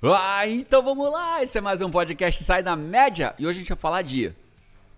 Ah, 0.00 0.46
então 0.46 0.80
vamos 0.80 1.10
lá! 1.10 1.42
Esse 1.42 1.58
é 1.58 1.60
mais 1.60 1.80
um 1.80 1.90
podcast 1.90 2.44
Sai 2.44 2.62
da 2.62 2.76
Média 2.76 3.34
e 3.36 3.44
hoje 3.44 3.58
a 3.58 3.62
gente 3.62 3.68
vai 3.70 3.78
falar 3.78 4.02
de. 4.02 4.32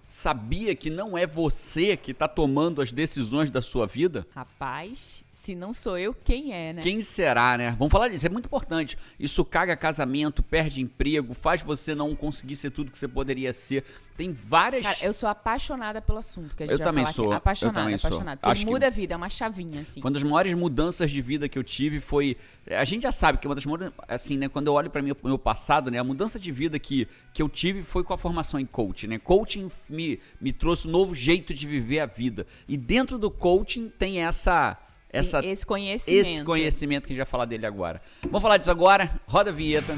Sabia 0.06 0.76
que 0.76 0.90
não 0.90 1.16
é 1.16 1.26
você 1.26 1.96
que 1.96 2.10
está 2.10 2.28
tomando 2.28 2.82
as 2.82 2.92
decisões 2.92 3.50
da 3.50 3.62
sua 3.62 3.86
vida? 3.86 4.26
Rapaz, 4.34 5.24
se 5.40 5.54
não 5.54 5.72
sou 5.72 5.96
eu, 5.96 6.12
quem 6.12 6.52
é, 6.52 6.74
né? 6.74 6.82
Quem 6.82 7.00
será, 7.00 7.56
né? 7.56 7.74
Vamos 7.78 7.90
falar 7.90 8.08
disso, 8.08 8.26
é 8.26 8.28
muito 8.28 8.44
importante. 8.44 8.98
Isso 9.18 9.42
caga 9.42 9.74
casamento, 9.74 10.42
perde 10.42 10.82
emprego, 10.82 11.32
faz 11.32 11.62
você 11.62 11.94
não 11.94 12.14
conseguir 12.14 12.56
ser 12.56 12.70
tudo 12.70 12.90
que 12.90 12.98
você 12.98 13.08
poderia 13.08 13.50
ser. 13.54 13.82
Tem 14.18 14.34
várias. 14.34 14.82
Cara, 14.82 14.98
eu 15.00 15.14
sou 15.14 15.30
apaixonada 15.30 16.02
pelo 16.02 16.18
assunto 16.18 16.54
que 16.54 16.62
a 16.62 16.66
gente 16.66 16.72
Eu 16.72 16.78
vai 16.78 16.86
também 16.86 17.04
falar 17.04 17.14
sou, 17.14 17.24
aqui. 17.24 17.32
eu 17.32 17.36
Apaixonada, 17.38 17.80
também 17.80 17.96
sou. 17.96 18.08
apaixonada. 18.08 18.40
Acho 18.42 18.64
que- 18.66 18.70
muda 18.70 18.86
a 18.86 18.90
vida, 18.90 19.14
é 19.14 19.16
uma 19.16 19.30
chavinha, 19.30 19.80
assim. 19.80 20.00
Uma 20.00 20.10
das 20.10 20.22
maiores 20.22 20.52
mudanças 20.52 21.10
de 21.10 21.22
vida 21.22 21.48
que 21.48 21.58
eu 21.58 21.64
tive 21.64 22.00
foi. 22.00 22.36
A 22.68 22.84
gente 22.84 23.04
já 23.04 23.12
sabe 23.12 23.38
que 23.38 23.46
uma 23.48 23.54
das 23.54 23.64
maiores. 23.64 23.90
Assim, 24.06 24.36
né? 24.36 24.46
Quando 24.46 24.66
eu 24.66 24.74
olho 24.74 24.90
para 24.90 25.00
o 25.00 25.04
meu 25.24 25.38
passado, 25.38 25.90
né? 25.90 25.98
A 25.98 26.04
mudança 26.04 26.38
de 26.38 26.52
vida 26.52 26.78
que, 26.78 27.08
que 27.32 27.40
eu 27.40 27.48
tive 27.48 27.82
foi 27.82 28.04
com 28.04 28.12
a 28.12 28.18
formação 28.18 28.60
em 28.60 28.66
coaching, 28.66 29.06
né? 29.06 29.18
Coaching 29.18 29.70
me, 29.88 30.20
me 30.38 30.52
trouxe 30.52 30.86
um 30.86 30.90
novo 30.90 31.14
jeito 31.14 31.54
de 31.54 31.66
viver 31.66 32.00
a 32.00 32.06
vida. 32.06 32.46
E 32.68 32.76
dentro 32.76 33.16
do 33.18 33.30
coaching 33.30 33.88
tem 33.88 34.22
essa. 34.22 34.76
Essa 35.12 35.44
Esse 35.44 35.66
conhecimento. 35.66 36.28
esse 36.28 36.44
conhecimento 36.44 37.06
que 37.06 37.12
a 37.12 37.14
gente 37.14 37.24
vai 37.24 37.30
falar 37.30 37.44
dele 37.44 37.66
agora. 37.66 38.00
Vamos 38.22 38.42
falar 38.42 38.56
disso 38.56 38.70
agora. 38.70 39.20
Roda 39.26 39.50
a 39.50 39.52
vinheta. 39.52 39.96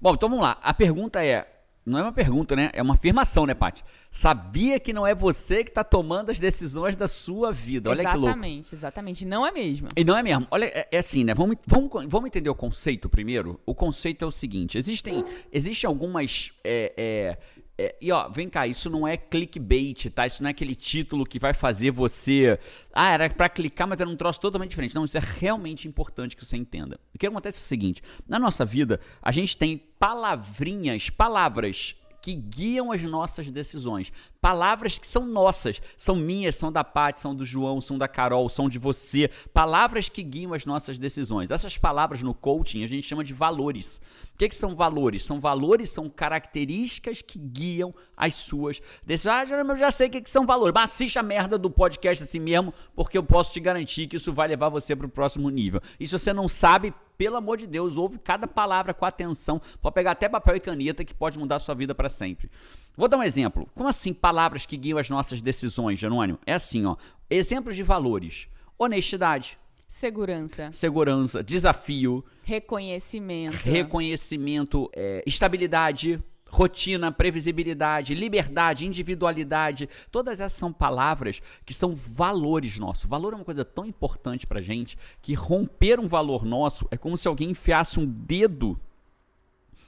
Bom, 0.00 0.14
então 0.14 0.28
vamos 0.28 0.44
lá. 0.44 0.58
A 0.62 0.74
pergunta 0.74 1.24
é. 1.24 1.48
Não 1.84 1.98
é 1.98 2.02
uma 2.02 2.12
pergunta, 2.12 2.54
né? 2.54 2.70
É 2.72 2.80
uma 2.80 2.94
afirmação, 2.94 3.44
né, 3.44 3.54
Paty? 3.54 3.84
Sabia 4.08 4.78
que 4.78 4.92
não 4.92 5.04
é 5.04 5.14
você 5.16 5.64
que 5.64 5.70
está 5.70 5.82
tomando 5.82 6.30
as 6.30 6.38
decisões 6.38 6.94
da 6.94 7.08
sua 7.08 7.52
vida. 7.52 7.90
Olha 7.90 8.04
que 8.04 8.16
louco. 8.16 8.28
Exatamente, 8.28 8.74
exatamente. 8.74 9.24
Não 9.24 9.44
é 9.44 9.50
mesmo. 9.50 9.88
E 9.96 10.04
não 10.04 10.16
é 10.16 10.22
mesmo. 10.22 10.46
Olha, 10.48 10.66
é, 10.66 10.86
é 10.92 10.98
assim, 10.98 11.24
né? 11.24 11.34
Vamos, 11.34 11.56
vamos, 11.66 11.90
vamos 12.06 12.26
entender 12.26 12.50
o 12.50 12.54
conceito 12.54 13.08
primeiro. 13.08 13.60
O 13.66 13.74
conceito 13.74 14.24
é 14.24 14.28
o 14.28 14.30
seguinte: 14.30 14.78
existem, 14.78 15.24
existem 15.52 15.88
algumas. 15.88 16.52
é, 16.62 16.92
é, 16.96 17.38
é, 17.78 17.96
e 18.00 18.12
ó, 18.12 18.28
vem 18.28 18.48
cá, 18.48 18.66
isso 18.66 18.90
não 18.90 19.08
é 19.08 19.16
clickbait, 19.16 20.10
tá? 20.10 20.26
Isso 20.26 20.42
não 20.42 20.48
é 20.48 20.50
aquele 20.50 20.74
título 20.74 21.24
que 21.24 21.38
vai 21.38 21.54
fazer 21.54 21.90
você. 21.90 22.58
Ah, 22.92 23.12
era 23.12 23.30
pra 23.30 23.48
clicar, 23.48 23.88
mas 23.88 23.98
era 23.98 24.08
um 24.08 24.16
troço 24.16 24.40
totalmente 24.40 24.70
diferente. 24.70 24.94
Não, 24.94 25.04
isso 25.04 25.16
é 25.16 25.22
realmente 25.38 25.88
importante 25.88 26.36
que 26.36 26.44
você 26.44 26.56
entenda. 26.56 27.00
O 27.14 27.18
que 27.18 27.26
acontece 27.26 27.58
é 27.58 27.62
o 27.62 27.64
seguinte: 27.64 28.02
na 28.28 28.38
nossa 28.38 28.64
vida, 28.64 29.00
a 29.22 29.32
gente 29.32 29.56
tem 29.56 29.78
palavrinhas, 29.98 31.08
palavras 31.08 31.96
que 32.22 32.34
guiam 32.34 32.92
as 32.92 33.02
nossas 33.02 33.50
decisões. 33.50 34.12
Palavras 34.40 34.98
que 34.98 35.08
são 35.08 35.26
nossas, 35.26 35.82
são 35.96 36.14
minhas, 36.14 36.54
são 36.54 36.70
da 36.70 36.84
Paty, 36.84 37.20
são 37.20 37.34
do 37.34 37.44
João, 37.44 37.80
são 37.80 37.98
da 37.98 38.06
Carol, 38.06 38.48
são 38.48 38.68
de 38.68 38.78
você. 38.78 39.28
Palavras 39.52 40.08
que 40.08 40.22
guiam 40.22 40.54
as 40.54 40.64
nossas 40.64 40.98
decisões. 40.98 41.50
Essas 41.50 41.76
palavras 41.76 42.22
no 42.22 42.32
coaching 42.32 42.84
a 42.84 42.86
gente 42.86 43.06
chama 43.06 43.24
de 43.24 43.34
valores. 43.34 44.00
O 44.34 44.38
que, 44.38 44.48
que 44.48 44.54
são 44.54 44.74
valores? 44.76 45.24
São 45.24 45.40
valores, 45.40 45.90
são 45.90 46.08
características 46.08 47.20
que 47.22 47.38
guiam 47.38 47.92
as 48.16 48.34
suas 48.34 48.80
decisões. 49.04 49.34
Ah, 49.34 49.44
Jerônimo, 49.44 49.72
eu 49.72 49.78
já 49.78 49.90
sei 49.90 50.06
o 50.06 50.10
que, 50.10 50.22
que 50.22 50.30
são 50.30 50.46
valores. 50.46 50.72
Mas 50.74 50.92
assista 50.92 51.20
a 51.20 51.24
merda 51.24 51.58
do 51.58 51.70
podcast 51.70 52.22
assim 52.22 52.38
mesmo, 52.38 52.72
porque 52.94 53.18
eu 53.18 53.24
posso 53.24 53.52
te 53.52 53.58
garantir 53.58 54.06
que 54.06 54.16
isso 54.16 54.32
vai 54.32 54.46
levar 54.46 54.68
você 54.68 54.94
para 54.94 55.06
o 55.06 55.10
próximo 55.10 55.50
nível. 55.50 55.80
E 55.98 56.06
se 56.06 56.12
você 56.12 56.32
não 56.32 56.48
sabe, 56.48 56.94
pelo 57.22 57.36
amor 57.36 57.56
de 57.56 57.68
Deus, 57.68 57.96
ouve 57.96 58.18
cada 58.18 58.48
palavra 58.48 58.92
com 58.92 59.04
atenção. 59.04 59.62
Pode 59.80 59.94
pegar 59.94 60.10
até 60.10 60.28
papel 60.28 60.56
e 60.56 60.60
caneta 60.60 61.04
que 61.04 61.14
pode 61.14 61.38
mudar 61.38 61.54
a 61.54 61.58
sua 61.60 61.72
vida 61.72 61.94
para 61.94 62.08
sempre. 62.08 62.50
Vou 62.96 63.06
dar 63.06 63.16
um 63.16 63.22
exemplo. 63.22 63.68
Como 63.76 63.88
assim 63.88 64.12
palavras 64.12 64.66
que 64.66 64.76
guiam 64.76 64.98
as 64.98 65.08
nossas 65.08 65.40
decisões, 65.40 66.00
Jerônimo? 66.00 66.40
É 66.44 66.54
assim, 66.54 66.84
ó. 66.84 66.96
Exemplos 67.30 67.76
de 67.76 67.84
valores: 67.84 68.48
honestidade, 68.76 69.56
Segurança, 69.86 70.70
segurança, 70.72 71.44
desafio, 71.44 72.24
reconhecimento. 72.42 73.54
reconhecimento, 73.54 74.90
é, 74.92 75.22
estabilidade, 75.24 76.20
rotina, 76.52 77.10
previsibilidade, 77.10 78.14
liberdade, 78.14 78.86
individualidade. 78.86 79.88
Todas 80.10 80.38
essas 80.38 80.58
são 80.58 80.70
palavras 80.70 81.40
que 81.64 81.72
são 81.72 81.94
valores 81.94 82.78
nossos. 82.78 83.08
Valor 83.08 83.32
é 83.32 83.36
uma 83.36 83.44
coisa 83.44 83.64
tão 83.64 83.86
importante 83.86 84.46
pra 84.46 84.60
gente 84.60 84.98
que 85.22 85.32
romper 85.32 85.98
um 85.98 86.06
valor 86.06 86.44
nosso 86.44 86.86
é 86.90 86.96
como 86.98 87.16
se 87.16 87.26
alguém 87.26 87.50
enfiasse 87.50 87.98
um 87.98 88.04
dedo 88.06 88.78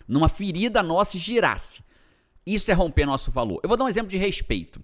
numa 0.08 0.28
ferida 0.28 0.82
nossa 0.82 1.18
e 1.18 1.20
girasse. 1.20 1.84
Isso 2.46 2.70
é 2.70 2.74
romper 2.74 3.04
nosso 3.04 3.30
valor. 3.30 3.60
Eu 3.62 3.68
vou 3.68 3.76
dar 3.76 3.84
um 3.84 3.88
exemplo 3.88 4.10
de 4.10 4.16
respeito. 4.16 4.80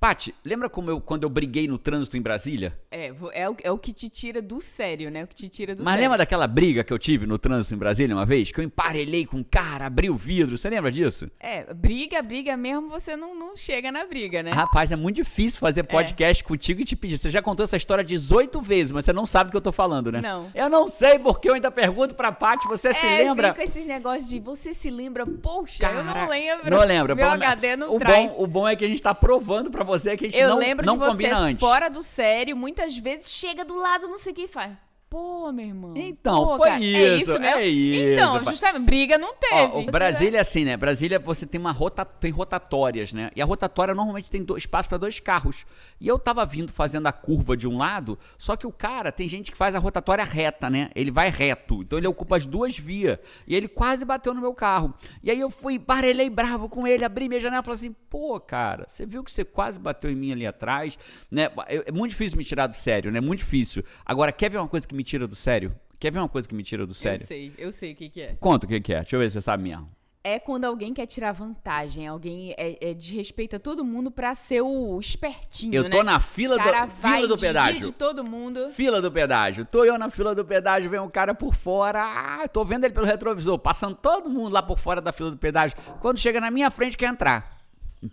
Pati, 0.00 0.34
lembra 0.42 0.70
como 0.70 0.90
eu, 0.90 0.98
quando 0.98 1.24
eu 1.24 1.28
briguei 1.28 1.68
no 1.68 1.76
trânsito 1.76 2.16
em 2.16 2.22
Brasília? 2.22 2.74
É, 2.90 3.12
é 3.34 3.50
o, 3.50 3.56
é 3.64 3.70
o 3.70 3.76
que 3.76 3.92
te 3.92 4.08
tira 4.08 4.40
do 4.40 4.58
sério, 4.58 5.10
né? 5.10 5.24
O 5.24 5.26
que 5.26 5.34
te 5.34 5.46
tira 5.46 5.74
do 5.74 5.84
Mas 5.84 5.92
sério. 5.92 6.02
lembra 6.04 6.16
daquela 6.16 6.46
briga 6.46 6.82
que 6.82 6.90
eu 6.90 6.98
tive 6.98 7.26
no 7.26 7.36
trânsito 7.38 7.74
em 7.74 7.76
Brasília 7.78 8.16
uma 8.16 8.24
vez? 8.24 8.50
Que 8.50 8.60
eu 8.60 8.64
emparelhei 8.64 9.26
com 9.26 9.36
um 9.36 9.44
cara, 9.44 9.84
abri 9.84 10.08
o 10.08 10.14
vidro. 10.14 10.56
Você 10.56 10.70
lembra 10.70 10.90
disso? 10.90 11.30
É, 11.38 11.74
briga, 11.74 12.22
briga 12.22 12.56
mesmo, 12.56 12.88
você 12.88 13.14
não, 13.14 13.38
não 13.38 13.54
chega 13.54 13.92
na 13.92 14.06
briga, 14.06 14.42
né? 14.42 14.52
Rapaz, 14.52 14.90
é 14.90 14.96
muito 14.96 15.16
difícil 15.16 15.60
fazer 15.60 15.82
podcast 15.82 16.42
contigo 16.44 16.80
e 16.80 16.84
te 16.86 16.96
pedir. 16.96 17.18
Você 17.18 17.30
já 17.30 17.42
contou 17.42 17.64
essa 17.64 17.76
história 17.76 18.02
18 18.02 18.58
vezes, 18.62 18.92
mas 18.92 19.04
você 19.04 19.12
não 19.12 19.26
sabe 19.26 19.48
do 19.48 19.50
que 19.50 19.56
eu 19.58 19.60
tô 19.60 19.70
falando, 19.72 20.10
né? 20.10 20.22
Não. 20.22 20.50
Eu 20.54 20.70
não 20.70 20.88
sei 20.88 21.18
porque 21.18 21.50
eu 21.50 21.52
ainda 21.52 21.70
pergunto 21.70 22.14
pra 22.14 22.32
Paty, 22.32 22.66
você 22.66 22.94
se 22.94 23.04
é, 23.04 23.18
lembra? 23.18 23.48
vem 23.48 23.54
com 23.56 23.62
esses 23.62 23.86
negócios 23.86 24.30
de 24.30 24.40
você 24.40 24.72
se 24.72 24.88
lembra, 24.88 25.26
poxa, 25.26 25.84
eu 25.84 25.90
Cara, 25.90 26.02
não 26.02 26.26
lembro. 26.26 26.70
Não 26.70 26.86
lembra. 26.86 27.14
Meu 27.14 27.26
Pelo- 27.26 27.34
HD 27.34 27.76
não 27.76 27.94
o 27.94 27.98
traz. 27.98 28.30
Bom, 28.30 28.42
o 28.42 28.46
bom 28.46 28.66
é 28.66 28.74
que 28.74 28.82
a 28.86 28.88
gente 28.88 29.02
tá 29.02 29.14
provando 29.14 29.70
pra 29.70 29.89
você 29.90 30.16
que 30.16 30.26
a 30.26 30.28
gente 30.28 30.40
eu 30.40 30.48
não, 30.50 30.58
lembro 30.58 30.86
não 30.86 30.94
de 30.94 31.00
você 31.00 31.10
combina 31.10 31.38
antes. 31.38 31.60
fora 31.60 31.88
do 31.88 32.02
sério, 32.02 32.56
muitas 32.56 32.96
vezes 32.96 33.30
chega 33.30 33.64
do 33.64 33.76
lado, 33.76 34.08
não 34.08 34.18
sei 34.18 34.32
o 34.32 34.34
que 34.34 34.42
e 34.42 34.48
faz. 34.48 34.72
Pô, 35.10 35.50
meu 35.50 35.66
irmão. 35.66 35.92
Então, 35.96 36.46
pô, 36.46 36.56
foi 36.58 36.68
cara, 36.68 36.84
isso, 36.84 36.96
É 36.96 37.16
isso, 37.16 37.32
é 37.32 37.38
mesmo? 37.40 37.60
isso, 37.62 38.12
Então, 38.12 38.44
pá. 38.44 38.50
justamente, 38.52 38.84
briga 38.84 39.18
não 39.18 39.34
teve. 39.34 39.72
Ó, 39.72 39.82
Brasília 39.90 40.38
é 40.38 40.40
assim, 40.40 40.64
né? 40.64 40.76
Brasília 40.76 41.18
você 41.18 41.44
tem 41.44 41.60
uma 41.60 41.72
rota, 41.72 42.04
tem 42.04 42.30
rotatórias, 42.30 43.12
né? 43.12 43.28
E 43.34 43.42
a 43.42 43.44
rotatória 43.44 43.92
normalmente 43.92 44.30
tem 44.30 44.46
espaço 44.56 44.88
para 44.88 44.98
dois 44.98 45.18
carros. 45.18 45.66
E 46.00 46.06
eu 46.06 46.16
tava 46.16 46.46
vindo 46.46 46.70
fazendo 46.70 47.08
a 47.08 47.12
curva 47.12 47.56
de 47.56 47.66
um 47.66 47.76
lado, 47.76 48.16
só 48.38 48.54
que 48.54 48.68
o 48.68 48.70
cara 48.70 49.10
tem 49.10 49.28
gente 49.28 49.50
que 49.50 49.56
faz 49.56 49.74
a 49.74 49.80
rotatória 49.80 50.22
reta, 50.22 50.70
né? 50.70 50.90
Ele 50.94 51.10
vai 51.10 51.28
reto, 51.28 51.82
então 51.82 51.98
ele 51.98 52.06
ocupa 52.06 52.36
as 52.36 52.46
duas 52.46 52.78
vias. 52.78 53.18
E 53.48 53.56
ele 53.56 53.66
quase 53.66 54.04
bateu 54.04 54.32
no 54.32 54.40
meu 54.40 54.54
carro. 54.54 54.94
E 55.24 55.30
aí 55.32 55.40
eu 55.40 55.50
fui, 55.50 55.76
barelhei 55.76 56.30
bravo 56.30 56.68
com 56.68 56.86
ele, 56.86 57.04
abri 57.04 57.28
minha 57.28 57.40
janela 57.40 57.62
e 57.62 57.64
falei 57.64 57.78
assim: 57.78 57.96
"Pô, 58.08 58.38
cara, 58.38 58.86
você 58.86 59.04
viu 59.04 59.24
que 59.24 59.32
você 59.32 59.44
quase 59.44 59.80
bateu 59.80 60.08
em 60.08 60.14
mim 60.14 60.30
ali 60.30 60.46
atrás, 60.46 60.96
né? 61.28 61.50
É 61.66 61.90
muito 61.90 62.10
difícil 62.12 62.38
me 62.38 62.44
tirar 62.44 62.68
do 62.68 62.76
sério, 62.76 63.10
né? 63.10 63.20
Muito 63.20 63.40
difícil. 63.40 63.82
Agora, 64.06 64.30
quer 64.30 64.48
ver 64.48 64.58
uma 64.58 64.68
coisa 64.68 64.86
que 64.86 64.94
me 64.94 64.99
tira 65.04 65.26
do 65.26 65.34
sério? 65.36 65.74
Quer 65.98 66.10
ver 66.12 66.18
uma 66.18 66.28
coisa 66.28 66.48
que 66.48 66.54
me 66.54 66.62
tira 66.62 66.86
do 66.86 66.94
sério? 66.94 67.22
Eu 67.22 67.26
sei, 67.26 67.52
eu 67.58 67.72
sei 67.72 67.92
o 67.92 67.96
que, 67.96 68.08
que 68.08 68.20
é. 68.22 68.36
Conta 68.40 68.66
o 68.66 68.68
que 68.68 68.80
que 68.80 68.92
é. 68.92 69.00
Deixa 69.00 69.16
eu 69.16 69.20
ver 69.20 69.28
se 69.30 69.34
você 69.34 69.42
sabe 69.42 69.62
mesmo. 69.64 69.88
É 70.22 70.38
quando 70.38 70.66
alguém 70.66 70.92
quer 70.92 71.06
tirar 71.06 71.32
vantagem, 71.32 72.06
alguém 72.06 72.54
é, 72.58 72.90
é, 72.90 72.92
desrespeita 72.92 73.58
todo 73.58 73.82
mundo 73.82 74.10
pra 74.10 74.34
ser 74.34 74.60
o 74.60 75.00
espertinho, 75.00 75.74
Eu 75.74 75.84
né? 75.84 75.88
tô 75.90 76.02
na 76.02 76.20
fila 76.20 76.58
do, 76.58 76.62
cara 76.64 76.84
vai, 76.84 77.16
fila 77.22 77.28
do 77.28 77.38
pedágio. 77.40 77.80
de 77.86 77.92
todo 77.92 78.22
mundo. 78.22 78.68
Fila 78.70 79.00
do 79.00 79.10
pedágio. 79.10 79.64
Tô 79.64 79.82
eu 79.82 79.98
na 79.98 80.10
fila 80.10 80.34
do 80.34 80.44
pedágio, 80.44 80.90
vem 80.90 81.00
um 81.00 81.08
cara 81.08 81.34
por 81.34 81.54
fora. 81.54 82.02
Ah, 82.02 82.46
tô 82.48 82.66
vendo 82.66 82.84
ele 82.84 82.92
pelo 82.92 83.06
retrovisor, 83.06 83.58
passando 83.58 83.94
todo 83.96 84.28
mundo 84.28 84.52
lá 84.52 84.62
por 84.62 84.78
fora 84.78 85.00
da 85.00 85.10
fila 85.10 85.30
do 85.30 85.38
pedágio. 85.38 85.76
Quando 86.00 86.18
chega 86.18 86.38
na 86.38 86.50
minha 86.50 86.70
frente, 86.70 86.98
quer 86.98 87.08
entrar. 87.08 87.58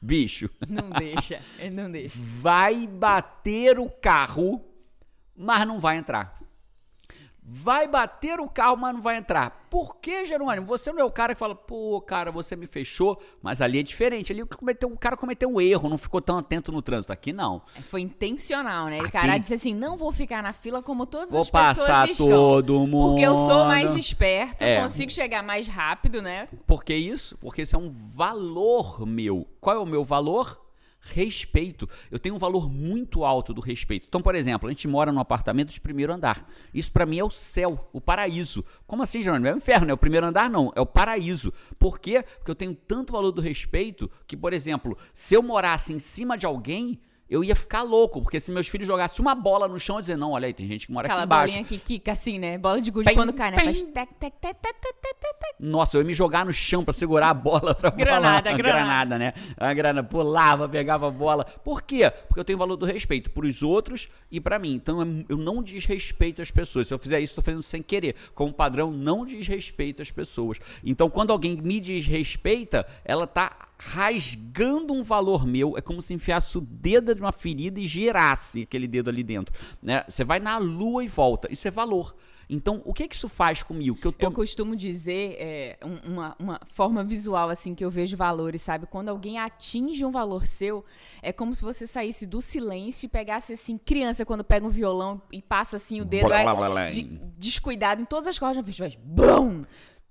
Bicho, 0.01 0.49
Não 0.67 0.89
deixa, 0.89 1.39
não 1.71 1.91
deixa. 1.91 2.17
vai 2.17 2.87
bater 2.87 3.79
o 3.79 3.89
carro, 3.89 4.61
mas 5.35 5.65
não 5.67 5.79
vai 5.79 5.97
entrar. 5.97 6.37
Vai 7.49 7.87
bater 7.87 8.41
o 8.41 8.49
carro, 8.49 8.75
mas 8.75 8.93
não 8.93 9.01
vai 9.01 9.15
entrar. 9.15 9.65
Por 9.69 9.95
que, 9.95 10.25
Jerônimo? 10.25 10.67
Você 10.67 10.91
não 10.91 10.99
é 10.99 11.03
o 11.05 11.11
cara 11.11 11.33
que 11.33 11.39
fala, 11.39 11.55
pô, 11.55 12.01
cara, 12.01 12.29
você 12.29 12.57
me 12.57 12.67
fechou, 12.67 13.21
mas 13.41 13.61
ali 13.61 13.79
é 13.79 13.83
diferente. 13.83 14.33
Ali 14.33 14.43
o, 14.43 14.47
cometeu, 14.47 14.89
o 14.89 14.97
cara 14.97 15.15
cometeu 15.15 15.47
um 15.49 15.61
erro, 15.61 15.87
não 15.87 15.97
ficou 15.97 16.19
tão 16.19 16.37
atento 16.37 16.73
no 16.73 16.81
trânsito. 16.81 17.13
Aqui 17.13 17.31
não. 17.31 17.61
Foi 17.89 18.01
intencional, 18.01 18.87
né? 18.87 18.97
O 18.99 19.03
Aqui- 19.03 19.11
cara 19.11 19.37
disse 19.37 19.53
assim: 19.53 19.73
não 19.73 19.95
vou 19.95 20.11
ficar 20.11 20.43
na 20.43 20.51
fila 20.51 20.83
como 20.83 21.05
todas 21.05 21.31
Vou 21.31 21.39
as 21.39 21.49
pessoas 21.49 21.77
passar 21.87 22.09
estão. 22.09 22.27
todo 22.27 22.85
mundo. 22.85 23.11
Porque 23.11 23.23
eu 23.25 23.35
sou 23.35 23.63
mais 23.63 23.95
esperto, 23.95 24.61
É. 24.63 24.81
consigo 24.81 25.09
chegar 25.11 25.41
mais 25.41 25.67
rápido, 25.69 26.21
né? 26.21 26.49
Por 26.67 26.83
que 26.83 26.93
isso? 26.93 27.37
Porque 27.37 27.61
isso 27.61 27.77
é 27.77 27.79
um 27.79 27.89
valor 27.89 29.05
meu. 29.05 29.47
Qual 29.61 29.73
é 29.75 29.79
o 29.79 29.85
meu 29.85 30.03
valor? 30.03 30.66
Respeito. 30.99 31.89
Eu 32.11 32.19
tenho 32.19 32.35
um 32.35 32.39
valor 32.39 32.69
muito 32.69 33.23
alto 33.23 33.53
do 33.53 33.61
respeito. 33.61 34.05
Então, 34.07 34.21
por 34.21 34.35
exemplo, 34.35 34.67
a 34.67 34.71
gente 34.71 34.87
mora 34.87 35.11
num 35.11 35.19
apartamento 35.19 35.71
de 35.71 35.79
primeiro 35.79 36.13
andar. 36.13 36.49
Isso 36.73 36.91
pra 36.91 37.05
mim 37.05 37.19
é 37.19 37.23
o 37.23 37.29
céu, 37.29 37.89
o 37.93 38.01
paraíso. 38.01 38.63
Como 38.85 39.03
assim, 39.03 39.21
Jerônimo? 39.21 39.47
É 39.47 39.53
o 39.53 39.57
inferno, 39.57 39.89
é 39.89 39.93
o 39.93 39.97
primeiro 39.97 40.25
andar? 40.25 40.49
Não, 40.49 40.71
é 40.75 40.81
o 40.81 40.85
paraíso. 40.85 41.53
Por 41.79 41.99
quê? 41.99 42.23
Porque 42.37 42.51
eu 42.51 42.55
tenho 42.55 42.75
tanto 42.75 43.13
valor 43.13 43.31
do 43.31 43.41
respeito 43.41 44.11
que, 44.25 44.35
por 44.35 44.51
exemplo, 44.53 44.97
se 45.13 45.33
eu 45.33 45.41
morasse 45.41 45.93
em 45.93 45.99
cima 45.99 46.37
de 46.37 46.45
alguém, 46.45 46.99
eu 47.29 47.43
ia 47.43 47.55
ficar 47.55 47.81
louco, 47.83 48.21
porque 48.21 48.39
se 48.39 48.51
meus 48.51 48.67
filhos 48.67 48.87
jogassem 48.87 49.19
uma 49.23 49.35
bola 49.35 49.67
no 49.67 49.79
chão, 49.79 49.95
eu 49.95 49.99
ia 49.99 50.01
dizer, 50.01 50.17
não, 50.17 50.31
olha 50.31 50.47
aí, 50.47 50.53
tem 50.53 50.67
gente 50.67 50.87
que 50.87 50.93
mora 50.93 51.07
Aquela 51.07 51.21
aqui 51.21 51.25
embaixo. 51.27 51.53
bolinha 51.53 51.63
que 51.67 51.77
quica 51.77 52.11
assim, 52.13 52.39
né? 52.39 52.57
Bola 52.57 52.79
de 52.81 52.89
gude 52.91 53.13
quando 53.13 53.33
cai, 53.33 53.51
né? 53.51 53.57
Faz 53.59 53.83
tec, 53.83 54.09
tec, 54.19 54.33
tec, 54.39 54.55
tec, 54.61 54.75
tec. 54.81 55.55
Nossa, 55.59 55.97
eu 55.97 56.01
ia 56.01 56.07
me 56.07 56.13
jogar 56.13 56.45
no 56.45 56.53
chão 56.53 56.83
pra 56.83 56.93
segurar 56.93 57.29
a 57.29 57.33
bola 57.33 57.73
pra 57.75 57.89
Granada, 57.89 58.49
bola. 58.51 58.57
granada. 58.57 59.17
né? 59.17 59.33
A 59.57 59.73
granada 59.73 60.07
pulava, 60.07 60.69
pegava 60.69 61.07
a 61.07 61.11
bola. 61.11 61.43
Por 61.43 61.81
quê? 61.81 62.09
Porque 62.27 62.39
eu 62.39 62.45
tenho 62.45 62.57
o 62.57 62.59
valor 62.59 62.75
do 62.75 62.85
respeito 62.85 63.29
pros 63.31 63.61
outros 63.63 64.07
e 64.31 64.39
pra 64.39 64.57
mim. 64.59 64.73
Então 64.75 65.01
eu- 65.01 65.25
eu 65.29 65.37
não 65.37 65.61
desrespeito 65.63 66.41
as 66.41 66.51
pessoas. 66.51 66.87
Se 66.87 66.93
eu 66.93 66.99
fizer 66.99 67.19
isso, 67.19 67.35
tô 67.35 67.41
fazendo 67.41 67.63
sem 67.63 67.81
querer. 67.81 68.15
Como 68.35 68.53
padrão, 68.53 68.91
não 68.91 69.25
desrespeito 69.25 70.01
as 70.01 70.11
pessoas. 70.11 70.59
Então 70.83 71.09
quando 71.09 71.31
alguém 71.31 71.55
me 71.57 71.79
desrespeita, 71.79 72.85
ela 73.03 73.25
tá 73.27 73.66
rasgando 73.77 74.93
um 74.93 75.03
valor 75.03 75.45
meu. 75.45 75.77
É 75.77 75.81
como 75.81 76.01
se 76.01 76.13
enfiasse 76.13 76.57
o 76.57 76.61
dedo 76.61 77.13
de 77.13 77.21
uma 77.21 77.31
ferida 77.31 77.79
e 77.79 77.87
girasse 77.87 78.63
aquele 78.63 78.87
dedo 78.87 79.09
ali 79.09 79.23
dentro. 79.23 79.53
Né? 79.81 80.03
Você 80.07 80.23
vai 80.23 80.39
na 80.39 80.57
lua 80.57 81.03
e 81.03 81.07
volta. 81.07 81.51
Isso 81.51 81.67
é 81.67 81.71
valor. 81.71 82.15
Então, 82.49 82.81
o 82.85 82.93
que, 82.93 83.09
que 83.09 83.15
isso 83.15 83.27
faz 83.27 83.61
comigo? 83.61 83.97
Que 83.97 84.07
eu 84.07 84.11
tô 84.13 84.25
Eu 84.25 84.31
costumo 84.31 84.73
dizer 84.73 85.35
é, 85.37 85.77
um- 85.83 86.13
uma, 86.13 86.35
uma 86.39 86.61
forma 86.73 87.03
visual 87.03 87.49
assim 87.49 87.75
que 87.75 87.83
eu 87.83 87.91
vejo 87.91 88.15
valores, 88.15 88.61
sabe? 88.61 88.85
Quando 88.85 89.09
alguém 89.09 89.37
atinge 89.37 90.05
um 90.05 90.11
valor 90.11 90.47
seu, 90.47 90.85
é 91.21 91.33
como 91.33 91.53
se 91.53 91.61
você 91.61 91.85
saísse 91.85 92.25
do 92.25 92.41
silêncio 92.41 93.05
e 93.05 93.09
pegasse 93.09 93.51
assim, 93.51 93.77
criança 93.77 94.25
quando 94.25 94.45
pega 94.45 94.65
um 94.65 94.69
violão 94.69 95.21
e 95.29 95.41
passa 95.41 95.75
assim 95.75 95.99
o 95.99 96.05
dedo 96.05 96.27
Blá, 96.27 96.37
aí, 96.37 96.43
blá, 96.45 96.69
blá, 96.69 96.89
de- 96.89 97.19
descuidado 97.37 98.01
em 98.01 98.05
todas 98.05 98.27
as 98.27 98.39
cordas, 98.39 98.77
faz 98.77 98.95
BRUM! 98.95 99.65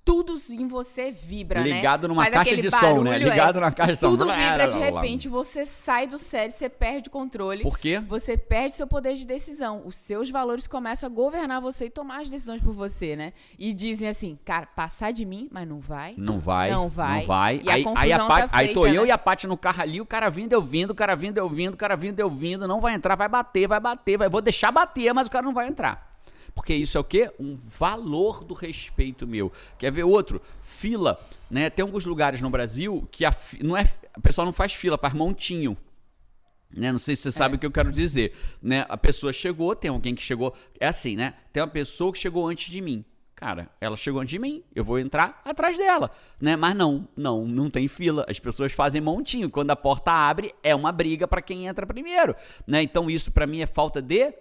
Tudo 0.07 0.37
em 0.51 0.69
você 0.69 1.11
vibra, 1.11 1.61
né? 1.65 1.69
Ligado 1.69 2.07
numa 2.07 2.23
Faz 2.23 2.35
caixa 2.35 2.57
de 2.57 2.71
som, 2.71 2.77
né? 2.77 2.81
barulho, 2.81 3.09
é. 3.09 3.19
Ligado 3.19 3.57
numa 3.61 3.73
caixa 3.73 3.93
de 3.95 3.99
som. 3.99 4.11
Tudo 4.11 4.25
Blá, 4.27 4.37
vibra 4.37 4.69
de 4.69 4.79
repente, 4.79 5.29
você 5.29 5.65
sai 5.65 6.07
do 6.07 6.17
sério, 6.17 6.53
você 6.53 6.69
perde 6.69 7.09
o 7.09 7.11
controle. 7.11 7.65
Por 7.65 7.77
quê? 7.77 7.99
Você 8.07 8.37
perde 8.37 8.77
seu 8.77 8.87
poder 8.87 9.15
de 9.17 9.27
decisão. 9.27 9.83
Os 9.85 9.97
seus 9.97 10.31
valores 10.31 10.69
começam 10.69 11.09
a 11.09 11.13
governar 11.13 11.61
você 11.61 11.87
e 11.87 11.91
tomar 11.91 12.21
as 12.21 12.29
decisões 12.29 12.63
por 12.63 12.73
você, 12.73 13.17
né? 13.17 13.33
E 13.59 13.75
dizem 13.75 14.07
assim, 14.07 14.39
cara, 14.45 14.67
passar 14.67 15.13
de 15.13 15.25
mim, 15.25 15.49
mas 15.51 15.67
não 15.67 15.81
vai. 15.81 16.15
Não 16.17 16.39
vai. 16.39 16.71
Não 16.71 16.89
vai. 16.89 17.21
Não 17.23 17.27
vai. 17.27 17.61
E 17.65 17.69
a 17.69 17.75
aí, 17.75 17.83
confusão 17.83 18.03
aí, 18.05 18.13
a 18.13 18.19
tá 18.19 18.27
Paty- 18.29 18.51
aí 18.53 18.69
tô 18.69 18.83
feita, 18.83 18.97
eu 18.97 19.03
né? 19.03 19.09
e 19.09 19.11
a 19.11 19.19
Paty 19.19 19.47
no 19.49 19.57
carro 19.57 19.83
ali, 19.83 20.01
o 20.01 20.07
cara 20.07 20.31
vindo, 20.31 20.53
eu 20.53 20.63
vindo, 20.63 20.91
o 20.93 20.95
cara 20.95 21.17
vindo, 21.17 21.39
eu 21.39 21.49
vindo, 21.49 21.75
o 21.75 21.77
cara 21.77 21.97
vindo, 21.97 22.21
eu 22.21 22.31
vindo. 22.31 22.69
Não 22.69 22.81
vai 22.81 22.95
entrar, 22.95 23.17
vai 23.17 23.29
bater, 23.29 23.67
vai 23.67 23.81
bater, 23.81 24.17
vai. 24.17 24.29
Vou 24.29 24.41
deixar 24.41 24.71
bater, 24.71 25.13
mas 25.13 25.27
o 25.27 25.31
cara 25.33 25.45
não 25.45 25.53
vai 25.53 25.67
entrar. 25.67 26.06
Porque 26.57 26.75
isso 26.75 26.97
é 26.97 27.01
o 27.01 27.05
quê? 27.05 27.31
Um 27.39 27.55
valor 27.55 28.43
do 28.43 28.55
respeito 28.55 29.27
meu. 29.27 29.53
Quer 29.79 29.93
ver 29.93 30.05
outro? 30.05 30.41
Fila. 30.63 31.21
Né? 31.51 31.69
Tem 31.69 31.83
alguns 31.83 32.07
lugares 32.07 32.41
no 32.41 32.49
Brasil 32.49 33.07
que 33.13 33.27
a, 33.27 33.31
fi- 33.31 33.63
não 33.63 33.77
é, 33.77 33.85
a 34.15 34.21
pessoa 34.21 34.45
não 34.47 34.55
faz 34.55 34.73
fila, 34.73 34.97
faz 34.97 35.13
montinho. 35.13 35.77
Né? 36.75 36.91
Não 36.91 36.99
sei 36.99 37.15
se 37.15 37.23
você 37.25 37.33
sabe 37.33 37.57
o 37.57 37.59
que 37.59 37.67
eu 37.67 37.71
quero 37.71 37.93
dizer. 37.93 38.35
Né? 38.63 38.87
A 38.89 38.97
pessoa 38.97 39.35
chegou, 39.35 39.77
tem 39.77 39.91
alguém 39.91 40.15
que 40.15 40.23
chegou. 40.23 40.55
É 40.81 40.89
assim, 40.89 41.15
né? 41.15 41.35
Tem 41.53 41.63
uma 41.63 41.69
pessoa 41.69 42.11
que 42.11 42.19
chegou 42.19 42.49
antes 42.49 42.71
de 42.71 42.81
mim. 42.81 43.05
Cara, 43.35 43.69
ela 43.79 43.99
chegou 43.99 44.23
antes 44.23 44.31
de 44.31 44.39
mim, 44.39 44.65
eu 44.75 44.83
vou 44.83 44.99
entrar 44.99 45.43
atrás 45.45 45.77
dela, 45.77 46.11
né? 46.41 46.57
Mas 46.57 46.75
não, 46.75 47.07
não, 47.15 47.47
não 47.47 47.69
tem 47.69 47.87
fila. 47.87 48.25
As 48.27 48.41
pessoas 48.41 48.73
fazem 48.73 48.99
montinho. 48.99 49.51
Quando 49.51 49.71
a 49.73 49.77
porta 49.77 50.11
abre, 50.11 50.55
é 50.63 50.75
uma 50.75 50.91
briga 50.91 51.29
pra 51.29 51.43
quem 51.43 51.67
entra 51.67 51.87
primeiro, 51.87 52.35
né? 52.67 52.83
Então 52.83 53.11
isso 53.11 53.31
pra 53.31 53.47
mim 53.47 53.61
é 53.61 53.67
falta 53.67 54.01
de 54.01 54.33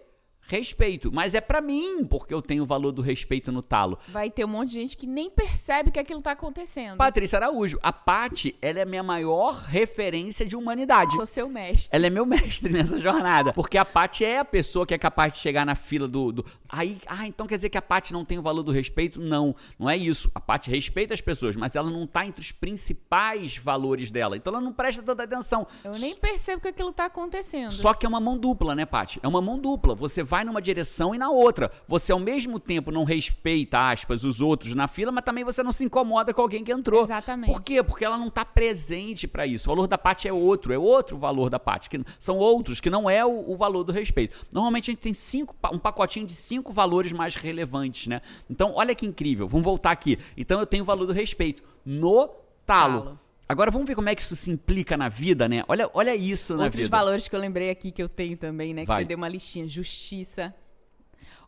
respeito, 0.48 1.12
mas 1.12 1.34
é 1.34 1.42
pra 1.42 1.62
mim, 1.62 2.06
porque 2.06 2.34
eu 2.34 2.42
tenho 2.42 2.64
o 2.64 2.66
valor 2.66 2.92
do 2.92 3.02
respeito 3.02 3.52
no 3.52 3.62
talo. 3.62 3.98
Vai 4.10 4.30
ter 4.30 4.46
um 4.46 4.48
monte 4.48 4.70
de 4.70 4.74
gente 4.76 4.98
que 4.98 5.08
nem 5.08 5.30
percebe 5.30 5.92
que 5.92 6.00
aquilo 6.00 6.22
tá 6.22 6.32
acontecendo. 6.32 6.98
Patrícia 6.98 7.38
Araújo, 7.38 7.80
a 7.82 7.92
Pati, 7.92 8.56
ela 8.62 8.80
é 8.80 8.82
a 8.84 8.86
minha 8.86 9.04
maior 9.04 9.64
referência 9.68 10.46
de 10.46 10.56
humanidade. 10.56 11.16
Sou 11.16 11.26
seu 11.26 11.50
mestre. 11.50 11.90
Ela 11.96 12.08
é 12.08 12.10
meu 12.10 12.26
mestre 12.28 12.72
nessa 12.72 13.00
jornada. 13.00 13.54
Porque 13.54 13.78
a 13.78 13.86
Paty 13.86 14.24
é 14.24 14.40
a 14.40 14.46
pessoa 14.46 14.86
que 14.86 14.94
é 14.94 14.98
capaz 14.98 15.34
de 15.34 15.40
chegar 15.40 15.66
na 15.66 15.76
fila 15.76 16.08
do. 16.08 16.32
do... 16.32 16.46
Aí, 16.70 17.00
ah, 17.08 17.28
então 17.28 17.48
quer 17.48 17.56
dizer 17.56 17.70
que 17.70 17.78
a 17.78 17.82
Paty 17.82 18.14
não 18.14 18.26
tem 18.26 18.38
o 18.38 18.42
valor 18.42 18.64
do 18.64 18.72
respeito? 18.72 19.20
Não, 19.20 19.56
não 19.80 19.90
é 19.90 19.98
isso. 19.98 20.30
A 20.36 20.40
Paty 20.40 20.70
respeita 20.70 21.14
as 21.14 21.22
pessoas, 21.22 21.56
mas 21.56 21.76
ela 21.76 21.90
não 21.90 22.06
tá 22.06 22.26
entre 22.26 22.42
os 22.42 22.52
principais 22.52 23.58
valores 23.58 24.12
dela. 24.12 24.38
Então 24.38 24.54
ela 24.54 24.62
não 24.62 24.74
presta 24.74 25.02
tanta 25.02 25.24
atenção. 25.24 25.66
Eu 25.84 25.94
nem 25.94 26.16
percebo 26.16 26.62
que 26.62 26.68
aquilo 26.68 26.92
tá 26.92 27.06
acontecendo. 27.06 27.72
Só 27.72 27.94
que 27.94 28.06
é 28.06 28.10
uma 28.10 28.20
mão 28.20 28.38
dupla, 28.38 28.76
né, 28.76 28.86
Paty? 28.86 29.20
É 29.24 29.28
uma 29.28 29.42
mão 29.42 29.58
dupla. 29.58 29.96
Você 29.96 30.24
vai 30.24 30.35
numa 30.44 30.62
direção 30.62 31.14
e 31.14 31.18
na 31.18 31.30
outra. 31.30 31.72
Você, 31.88 32.12
ao 32.12 32.20
mesmo 32.20 32.60
tempo, 32.60 32.92
não 32.92 33.04
respeita, 33.04 33.92
aspas, 33.92 34.24
os 34.24 34.42
outros 34.42 34.74
na 34.74 34.88
fila, 34.88 35.12
mas 35.12 35.24
também 35.24 35.44
você 35.44 35.62
não 35.64 35.72
se 35.72 35.84
incomoda 35.84 36.34
com 36.34 36.42
alguém 36.42 36.64
que 36.64 36.72
entrou. 36.72 37.04
Exatamente. 37.04 37.52
Por 37.52 37.62
quê? 37.62 37.82
Porque 37.84 38.04
ela 38.04 38.18
não 38.18 38.30
tá 38.30 38.44
presente 38.44 39.28
pra 39.28 39.46
isso. 39.46 39.70
O 39.70 39.76
valor 39.76 39.88
da 39.88 39.98
Paty 39.98 40.28
é 40.28 40.34
outro, 40.34 40.74
é 40.74 40.78
outro 40.78 41.18
valor 41.18 41.50
da 41.50 41.60
Paty. 41.60 41.90
Que 41.90 42.04
são 42.20 42.38
outros, 42.38 42.82
que 42.82 42.90
não 42.90 43.10
é 43.10 43.26
o, 43.26 43.52
o 43.52 43.56
valor 43.56 43.84
do 43.84 43.92
respeito. 43.92 44.46
Normalmente 44.52 44.90
a 44.90 44.94
gente 44.94 45.02
tem 45.02 45.14
cinco, 45.14 45.56
um 45.72 45.80
pacotinho 45.80 46.26
de 46.26 46.34
cinco 46.34 46.74
valores 46.74 47.12
mais 47.12 47.36
relevantes, 47.36 48.08
né? 48.08 48.22
Então, 48.50 48.74
olha 48.76 48.96
que 48.96 49.06
incrível. 49.06 49.48
Vamos 49.48 49.64
voltar 49.64 49.92
aqui. 49.92 50.18
Então, 50.36 50.60
eu 50.60 50.66
tenho 50.66 50.84
o 50.84 50.86
valor 50.86 51.06
do 51.06 51.14
respeito 51.14 51.64
no 51.86 52.28
talo. 52.66 53.02
Talo. 53.02 53.25
Agora 53.48 53.70
vamos 53.70 53.88
ver 53.88 53.96
como 53.96 54.10
é 54.10 54.16
que 54.16 54.22
isso 54.22 54.36
se 54.36 54.50
implica 54.50 54.98
na 54.98 55.08
vida, 55.08 55.48
né? 55.48 55.64
Olha, 55.68 55.90
olha 55.94 56.16
isso 56.16 56.56
na 56.56 56.64
Outros 56.66 56.84
vida. 56.84 56.98
valores 56.98 57.28
que 57.28 57.36
eu 57.36 57.40
lembrei 57.40 57.70
aqui 57.70 57.92
que 57.92 58.02
eu 58.02 58.10
tenho 58.10 58.36
também, 58.36 58.74
né? 58.74 58.82
Que 58.82 58.88
Vai. 58.88 59.04
você 59.04 59.06
deu 59.06 59.18
uma 59.18 59.30
listinha. 59.30 59.68
Justiça. 59.68 60.54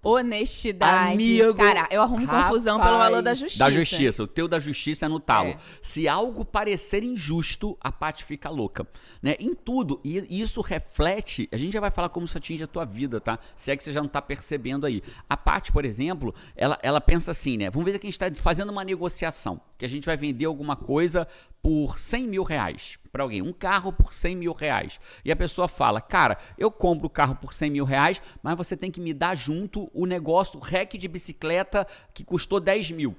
Honestidade. 0.03 1.13
Amigo, 1.13 1.55
Cara, 1.55 1.87
eu 1.91 2.01
arrumo 2.01 2.27
confusão 2.27 2.79
pelo 2.79 2.97
valor 2.97 3.21
da 3.21 3.31
rapaz, 3.31 3.39
justiça. 3.39 3.63
Da 3.63 3.71
justiça. 3.71 4.23
O 4.23 4.27
teu 4.27 4.47
da 4.47 4.59
justiça 4.59 5.05
é 5.05 5.09
no 5.09 5.19
talo. 5.19 5.49
É. 5.49 5.57
Se 5.81 6.07
algo 6.07 6.45
parecer 6.45 7.03
injusto, 7.03 7.77
a 7.81 7.91
Paty 7.91 8.23
fica 8.23 8.49
louca. 8.49 8.87
Né? 9.21 9.35
Em 9.39 9.53
tudo. 9.55 9.99
E 10.03 10.41
isso 10.41 10.61
reflete. 10.61 11.49
A 11.51 11.57
gente 11.57 11.73
já 11.73 11.79
vai 11.79 11.91
falar 11.91 12.09
como 12.09 12.25
isso 12.25 12.37
atinge 12.37 12.63
a 12.63 12.67
tua 12.67 12.85
vida, 12.85 13.19
tá? 13.19 13.39
Se 13.55 13.71
é 13.71 13.75
que 13.75 13.83
você 13.83 13.91
já 13.91 14.01
não 14.01 14.07
tá 14.07 14.21
percebendo 14.21 14.85
aí. 14.85 15.01
A 15.29 15.35
Paty, 15.35 15.71
por 15.71 15.83
exemplo, 15.83 16.33
ela, 16.55 16.77
ela 16.81 17.01
pensa 17.01 17.31
assim, 17.31 17.57
né? 17.57 17.69
Vamos 17.69 17.91
ver 17.91 17.97
que 17.99 18.07
a 18.07 18.09
gente 18.09 18.19
tá 18.19 18.31
fazendo 18.35 18.69
uma 18.71 18.83
negociação. 18.83 19.59
Que 19.77 19.85
a 19.85 19.89
gente 19.89 20.05
vai 20.05 20.17
vender 20.17 20.45
alguma 20.45 20.75
coisa 20.75 21.27
por 21.61 21.99
100 21.99 22.27
mil 22.27 22.43
reais 22.43 22.97
para 23.11 23.23
alguém. 23.23 23.41
Um 23.41 23.51
carro 23.51 23.91
por 23.91 24.13
100 24.13 24.35
mil 24.35 24.53
reais. 24.53 24.99
E 25.25 25.31
a 25.31 25.35
pessoa 25.35 25.67
fala, 25.67 25.99
cara, 25.99 26.37
eu 26.57 26.71
compro 26.71 27.07
o 27.07 27.09
carro 27.09 27.35
por 27.35 27.53
100 27.53 27.71
mil 27.71 27.85
reais, 27.85 28.21
mas 28.41 28.55
você 28.55 28.77
tem 28.77 28.91
que 28.91 29.01
me 29.01 29.13
dar 29.13 29.35
junto 29.35 29.89
o 29.93 30.05
negócio, 30.05 30.59
o 30.59 30.63
rec 30.63 30.93
de 30.93 31.07
bicicleta 31.07 31.85
que 32.13 32.23
custou 32.23 32.59
10 32.59 32.91
mil. 32.91 33.15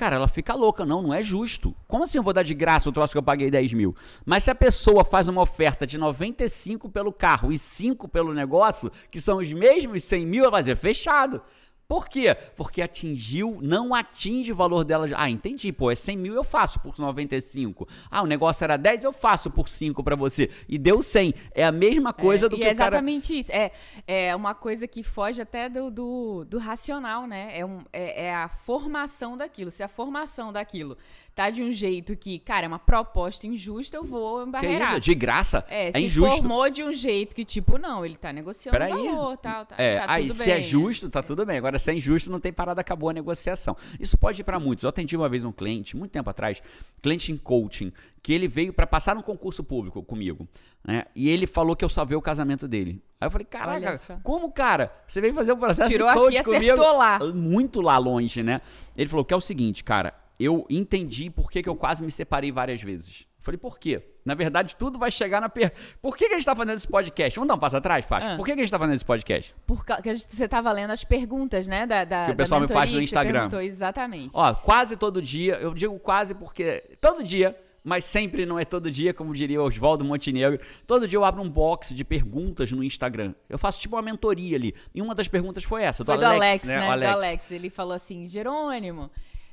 Cara, 0.00 0.16
ela 0.16 0.28
fica 0.28 0.54
louca, 0.54 0.86
não, 0.86 1.02
não 1.02 1.12
é 1.12 1.22
justo. 1.22 1.76
Como 1.86 2.04
assim 2.04 2.16
eu 2.16 2.22
vou 2.22 2.32
dar 2.32 2.42
de 2.42 2.54
graça 2.54 2.88
o 2.88 2.92
troço 2.92 3.12
que 3.12 3.18
eu 3.18 3.22
paguei 3.22 3.50
10 3.50 3.74
mil? 3.74 3.94
Mas 4.24 4.44
se 4.44 4.50
a 4.50 4.54
pessoa 4.54 5.04
faz 5.04 5.28
uma 5.28 5.42
oferta 5.42 5.86
de 5.86 5.98
95 5.98 6.88
pelo 6.88 7.12
carro 7.12 7.52
e 7.52 7.58
5 7.58 8.08
pelo 8.08 8.32
negócio, 8.32 8.90
que 9.10 9.20
são 9.20 9.36
os 9.36 9.52
mesmos 9.52 10.02
100 10.04 10.26
mil, 10.26 10.44
ela 10.44 10.52
vai 10.52 10.62
dizer 10.62 10.76
fechado. 10.78 11.42
Por 11.90 12.08
quê? 12.08 12.36
Porque 12.54 12.80
atingiu, 12.80 13.58
não 13.60 13.92
atinge 13.92 14.52
o 14.52 14.54
valor 14.54 14.84
dela. 14.84 15.08
Ah, 15.16 15.28
entendi, 15.28 15.72
pô, 15.72 15.90
é 15.90 15.96
100 15.96 16.16
mil 16.16 16.34
eu 16.36 16.44
faço 16.44 16.78
por 16.78 16.96
95. 16.96 17.84
Ah, 18.08 18.22
o 18.22 18.26
negócio 18.26 18.62
era 18.62 18.76
10, 18.76 19.02
eu 19.02 19.12
faço 19.12 19.50
por 19.50 19.68
5 19.68 20.00
pra 20.04 20.14
você. 20.14 20.48
E 20.68 20.78
deu 20.78 21.02
100. 21.02 21.34
É 21.52 21.64
a 21.64 21.72
mesma 21.72 22.12
coisa 22.12 22.46
É, 22.46 22.48
do 22.48 22.54
que 22.54 22.62
é 22.62 22.72
o 22.72 22.76
cara... 22.76 22.94
exatamente 22.94 23.36
isso. 23.36 23.50
É, 23.50 23.72
é 24.06 24.36
uma 24.36 24.54
coisa 24.54 24.86
que 24.86 25.02
foge 25.02 25.42
até 25.42 25.68
do, 25.68 25.90
do, 25.90 26.44
do 26.44 26.58
racional, 26.58 27.26
né? 27.26 27.58
É, 27.58 27.66
um, 27.66 27.80
é, 27.92 28.26
é 28.26 28.34
a 28.36 28.48
formação 28.48 29.36
daquilo. 29.36 29.72
Se 29.72 29.82
a 29.82 29.88
formação 29.88 30.52
daquilo 30.52 30.96
tá 31.40 31.48
de 31.48 31.62
um 31.62 31.72
jeito 31.72 32.14
que, 32.16 32.38
cara, 32.38 32.66
é 32.66 32.68
uma 32.68 32.78
proposta 32.78 33.46
injusta, 33.46 33.96
eu 33.96 34.04
vou 34.04 34.42
é 34.42 34.44
embarrear. 34.44 35.00
De 35.00 35.14
graça? 35.14 35.64
É, 35.70 35.88
É, 35.88 35.92
se 35.92 35.98
injusto. 36.04 36.36
formou 36.36 36.68
de 36.68 36.84
um 36.84 36.92
jeito 36.92 37.34
que, 37.34 37.46
tipo, 37.46 37.78
não, 37.78 38.04
ele 38.04 38.16
tá 38.16 38.30
negociando 38.30 38.76
Peraí. 38.76 38.90
valor, 38.92 39.38
tal, 39.38 39.64
tá, 39.64 39.74
É, 39.78 40.00
tá 40.00 40.12
aí 40.12 40.24
tudo 40.28 40.34
se 40.34 40.44
bem, 40.44 40.52
é 40.52 40.56
né? 40.56 40.62
justo, 40.62 41.08
tá 41.08 41.22
tudo 41.22 41.46
bem. 41.46 41.56
Agora, 41.56 41.78
se 41.78 41.90
é 41.90 41.94
injusto, 41.94 42.30
não 42.30 42.38
tem 42.38 42.52
parada, 42.52 42.82
acabou 42.82 43.08
a 43.08 43.12
negociação. 43.14 43.74
Isso 43.98 44.18
pode 44.18 44.42
ir 44.42 44.44
pra 44.44 44.60
muitos. 44.60 44.82
Eu 44.82 44.90
atendi 44.90 45.16
uma 45.16 45.30
vez 45.30 45.42
um 45.42 45.50
cliente, 45.52 45.96
muito 45.96 46.10
tempo 46.12 46.28
atrás, 46.28 46.62
cliente 47.00 47.32
em 47.32 47.38
coaching, 47.38 47.90
que 48.22 48.34
ele 48.34 48.46
veio 48.46 48.70
pra 48.74 48.86
passar 48.86 49.16
um 49.16 49.22
concurso 49.22 49.64
público 49.64 50.02
comigo, 50.02 50.46
né? 50.84 51.06
E 51.16 51.30
ele 51.30 51.46
falou 51.46 51.74
que 51.74 51.82
eu 51.82 51.88
salvei 51.88 52.18
o 52.18 52.20
casamento 52.20 52.68
dele. 52.68 53.02
Aí 53.18 53.26
eu 53.26 53.30
falei, 53.30 53.46
caraca, 53.46 54.20
como, 54.22 54.52
cara? 54.52 54.92
Você 55.08 55.22
veio 55.22 55.32
fazer 55.32 55.52
um 55.54 55.58
processo 55.58 55.88
Tirou 55.90 56.08
de 56.08 56.14
coach 56.14 56.36
aqui 56.36 56.44
comigo? 56.44 56.64
acertou 56.72 56.98
lá. 56.98 57.18
Muito 57.32 57.80
lá 57.80 57.96
longe, 57.96 58.42
né? 58.42 58.60
Ele 58.94 59.08
falou 59.08 59.24
que 59.24 59.32
é 59.32 59.36
o 59.36 59.40
seguinte, 59.40 59.82
cara, 59.82 60.12
eu 60.44 60.66
entendi 60.70 61.28
por 61.30 61.50
que, 61.50 61.62
que 61.62 61.68
eu 61.68 61.76
quase 61.76 62.02
me 62.02 62.10
separei 62.10 62.50
várias 62.50 62.82
vezes. 62.82 63.26
Eu 63.38 63.44
falei, 63.44 63.58
por 63.58 63.78
quê? 63.78 64.02
Na 64.24 64.34
verdade, 64.34 64.76
tudo 64.76 64.98
vai 64.98 65.10
chegar 65.10 65.40
na 65.40 65.48
per... 65.48 65.72
Por 66.02 66.16
que, 66.16 66.26
que 66.28 66.34
a 66.34 66.36
gente 66.36 66.44
tá 66.44 66.54
fazendo 66.54 66.76
esse 66.76 66.86
podcast? 66.86 67.36
Vamos 67.36 67.48
dar 67.48 67.54
um 67.54 67.58
passo 67.58 67.76
atrás, 67.76 68.04
Paty? 68.04 68.26
Ah. 68.26 68.36
Por 68.36 68.44
que, 68.44 68.52
que 68.52 68.60
a 68.60 68.62
gente 68.62 68.70
tá 68.70 68.78
fazendo 68.78 68.94
esse 68.96 69.04
podcast? 69.04 69.54
Por 69.66 69.84
causa 69.84 70.02
que 70.02 70.10
a 70.10 70.14
gente- 70.14 70.26
você 70.30 70.46
tava 70.46 70.70
lendo 70.72 70.90
as 70.90 71.04
perguntas, 71.04 71.66
né? 71.66 71.86
Da, 71.86 72.04
da, 72.04 72.24
Que 72.26 72.30
o 72.32 72.34
da 72.34 72.42
pessoal 72.42 72.60
me 72.60 72.68
faz 72.68 72.92
no 72.92 72.98
mentoria 72.98 73.04
Instagram. 73.04 73.62
Exatamente. 73.64 74.32
Ó, 74.34 74.54
quase 74.54 74.96
todo 74.96 75.22
dia, 75.22 75.54
eu 75.54 75.72
digo 75.72 75.98
quase 75.98 76.34
porque 76.34 76.84
todo 77.00 77.24
dia, 77.24 77.56
mas 77.82 78.04
sempre 78.04 78.44
não 78.44 78.58
é 78.58 78.64
todo 78.66 78.90
dia, 78.90 79.14
como 79.14 79.34
diria 79.34 79.62
Oswaldo 79.62 80.04
Montenegro. 80.04 80.60
Todo 80.86 81.08
dia 81.08 81.16
eu 81.16 81.24
abro 81.24 81.42
um 81.42 81.48
box 81.48 81.94
de 81.94 82.04
perguntas 82.04 82.70
no 82.70 82.84
Instagram. 82.84 83.34
Eu 83.48 83.56
faço 83.58 83.80
tipo 83.80 83.96
uma 83.96 84.02
mentoria 84.02 84.54
ali. 84.58 84.74
E 84.94 85.00
uma 85.00 85.14
das 85.14 85.28
perguntas 85.28 85.64
foi 85.64 85.82
essa, 85.82 86.04
do 86.04 86.12
Foi 86.12 86.18
do 86.18 86.26
Alex, 86.26 86.42
Alex, 86.42 86.64
né? 86.64 86.78
né? 86.78 86.88
O 86.88 86.92
Alex. 86.92 87.10
Do 87.10 87.16
Alex. 87.16 87.50
Ele 87.50 87.70
falou 87.70 87.94
assim, 87.94 88.26
Jerônimo, 88.26 89.10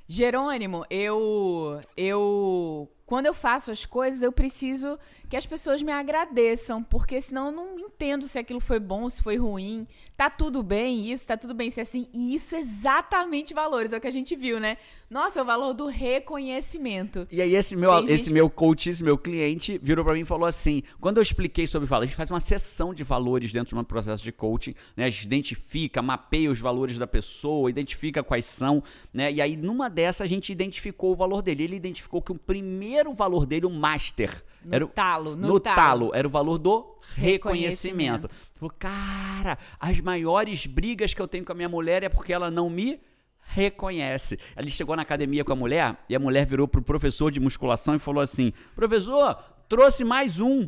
Jerônimo, 0.08 0.86
eu 0.90 1.82
eu 1.96 2.90
quando 3.06 3.26
eu 3.26 3.34
faço 3.34 3.72
as 3.72 3.86
coisas, 3.86 4.22
eu 4.22 4.32
preciso 4.32 5.00
que 5.30 5.38
as 5.38 5.46
pessoas 5.46 5.82
me 5.82 5.92
agradeçam, 5.92 6.84
porque 6.84 7.22
senão 7.22 7.48
eu 7.48 7.52
não 7.52 7.87
entendo 7.98 8.27
se 8.27 8.38
aquilo 8.38 8.60
foi 8.60 8.80
bom, 8.80 9.10
se 9.10 9.24
foi 9.24 9.38
ruim. 9.38 9.88
Tá 10.16 10.30
tudo 10.30 10.63
bem 10.63 11.12
isso, 11.12 11.27
tá 11.27 11.36
tudo 11.36 11.54
bem 11.54 11.70
se 11.70 11.80
é 11.80 11.84
assim. 11.84 12.08
E 12.13 12.34
isso 12.34 12.56
é 12.56 12.60
exatamente 12.60 13.54
valores, 13.54 13.92
é 13.92 13.98
o 13.98 14.01
que 14.01 14.08
a 14.08 14.12
gente 14.12 14.36
viu, 14.36 14.60
né? 14.60 14.77
Nossa, 15.10 15.39
é 15.39 15.44
o 15.44 15.46
valor 15.46 15.74
do 15.74 15.88
reconhecimento. 15.88 17.27
E 17.32 17.42
aí 17.42 17.56
esse 17.56 17.75
meu, 17.75 18.04
esse 18.04 18.18
gente... 18.18 18.34
meu 18.34 18.50
coach, 18.50 18.89
esse 18.89 19.04
meu 19.04 19.18
cliente, 19.18 19.80
virou 19.82 20.06
para 20.06 20.13
mim 20.13 20.22
e 20.22 20.25
falou 20.25 20.48
assim, 20.48 20.84
quando 21.00 21.18
eu 21.18 21.24
expliquei 21.24 21.66
sobre 21.66 21.88
valores, 21.88 22.08
a 22.08 22.12
gente 22.12 22.18
faz 22.18 22.32
uma 22.32 22.39
sessão 22.39 22.94
de 22.94 23.04
valores 23.04 23.51
dentro 23.51 23.75
de 23.75 23.82
um 23.82 23.84
processo 23.84 24.24
de 24.24 24.32
coaching, 24.32 24.75
né? 24.96 25.06
A 25.06 25.10
gente 25.10 25.25
identifica, 25.25 26.01
mapeia 26.01 26.51
os 26.51 26.60
valores 26.60 26.98
da 26.98 27.08
pessoa, 27.08 27.70
identifica 27.70 28.24
quais 28.24 28.46
são, 28.46 28.84
né? 29.13 29.32
E 29.32 29.42
aí 29.42 29.58
numa 29.58 29.89
dessa 29.89 30.24
a 30.24 30.27
gente 30.27 30.51
identificou 30.51 31.13
o 31.13 31.16
valor 31.16 31.42
dele. 31.42 31.63
Ele 31.63 31.75
identificou 31.75 32.22
que 32.22 32.32
o 32.32 32.36
primeiro 32.36 33.13
valor 33.13 33.46
dele, 33.46 33.66
o 33.66 33.72
master, 33.72 34.44
no 34.67 34.75
era 34.75 34.88
talo, 34.88 35.36
no, 35.36 35.47
no 35.47 35.59
talo. 35.59 35.75
talo, 35.75 36.12
era 36.13 36.27
o 36.27 36.31
valor 36.31 36.57
do 36.57 37.00
reconhecimento. 37.15 38.27
reconhecimento. 38.27 38.29
Falou, 38.55 38.74
cara, 38.77 39.57
as 39.79 40.00
maiores 40.01 40.65
brigas 40.65 41.13
que 41.13 41.21
eu 41.21 41.27
tenho 41.27 41.45
com 41.45 41.53
a 41.53 41.55
minha 41.55 41.69
mulher 41.69 42.03
é 42.03 42.09
porque 42.09 42.33
ela 42.33 42.51
não 42.51 42.69
me 42.69 43.00
reconhece. 43.41 44.38
Ele 44.57 44.69
chegou 44.69 44.95
na 44.95 45.03
academia 45.03 45.45
com 45.45 45.53
a 45.53 45.55
mulher 45.55 45.97
e 46.09 46.15
a 46.15 46.19
mulher 46.19 46.45
virou 46.45 46.67
pro 46.67 46.81
professor 46.81 47.31
de 47.31 47.39
musculação 47.39 47.95
e 47.95 48.00
falou 48.00 48.21
assim: 48.21 48.51
professor, 48.75 49.36
trouxe 49.69 50.03
mais 50.03 50.39
um. 50.39 50.67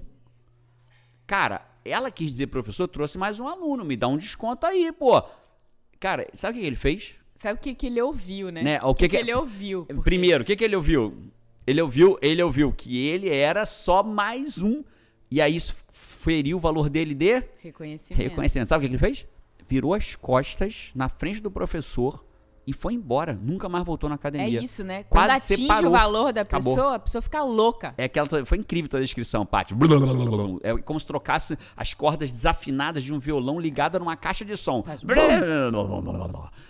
Cara, 1.28 1.62
ela 1.84 2.10
quis 2.10 2.32
dizer, 2.32 2.48
professor, 2.48 2.88
trouxe 2.88 3.18
mais 3.18 3.40
um 3.40 3.48
aluno, 3.48 3.84
me 3.84 3.98
dá 3.98 4.08
um 4.08 4.18
desconto 4.18 4.66
aí, 4.66 4.92
pô. 4.92 5.22
Cara, 6.00 6.26
sabe 6.34 6.58
o 6.58 6.62
que 6.62 6.68
ele 6.68 6.76
fez? 6.78 7.14
Sabe 7.36 7.60
o 7.60 7.62
que, 7.62 7.76
que 7.76 7.88
ele 7.88 8.02
ouviu, 8.02 8.50
né? 8.52 8.64
né? 8.64 8.82
O 8.82 8.96
que, 8.96 9.08
que, 9.08 9.16
que 9.16 9.22
ele 9.22 9.34
ouviu? 9.34 9.86
Porque... 9.86 10.02
Primeiro, 10.02 10.44
o 10.44 10.46
que, 10.46 10.56
que 10.56 10.64
ele 10.64 10.76
ouviu? 10.76 11.32
Ele 11.70 11.84
ouviu, 11.84 12.18
ele 12.20 12.42
ouviu 12.42 12.74
que 12.74 13.06
ele 13.06 13.30
era 13.30 13.64
só 13.64 14.02
mais 14.02 14.58
um. 14.58 14.84
E 15.30 15.40
aí 15.40 15.56
isso 15.56 15.76
feriu 15.92 16.58
o 16.58 16.60
valor 16.60 16.90
dele 16.90 17.14
de 17.14 17.44
reconhecimento. 17.60 18.20
reconhecimento. 18.20 18.70
Sabe 18.70 18.86
o 18.86 18.90
que 18.90 18.96
ele 18.96 19.00
fez? 19.00 19.28
Virou 19.68 19.94
as 19.94 20.16
costas 20.16 20.90
na 20.96 21.08
frente 21.08 21.40
do 21.40 21.52
professor 21.52 22.26
e 22.70 22.74
foi 22.74 22.94
embora. 22.94 23.34
Nunca 23.34 23.68
mais 23.68 23.84
voltou 23.84 24.08
na 24.08 24.14
academia. 24.14 24.60
É 24.60 24.64
isso, 24.64 24.84
né? 24.84 25.02
Quase 25.06 25.26
Quando 25.28 25.36
atinge 25.38 25.62
separou. 25.64 25.90
o 25.90 25.92
valor 25.92 26.32
da 26.32 26.46
pessoa, 26.46 26.74
Acabou. 26.74 26.94
a 26.94 27.00
pessoa 27.00 27.22
fica 27.24 27.42
louca. 27.42 27.96
É 27.98 28.08
que 28.08 28.20
ela 28.20 28.46
foi 28.46 28.60
incrível 28.60 28.88
toda 28.88 29.02
a 29.02 29.04
descrição, 29.04 29.44
Paty. 29.44 29.74
É 30.62 30.78
como 30.78 31.00
se 31.00 31.06
trocasse 31.08 31.58
as 31.76 31.96
cordas 31.96 32.32
desafinadas 32.32 33.04
de 33.04 33.12
um 33.12 33.18
violão 33.18 33.60
ligada 33.60 33.98
numa 33.98 34.16
caixa 34.16 34.46
de 34.46 34.56
som. 34.56 34.84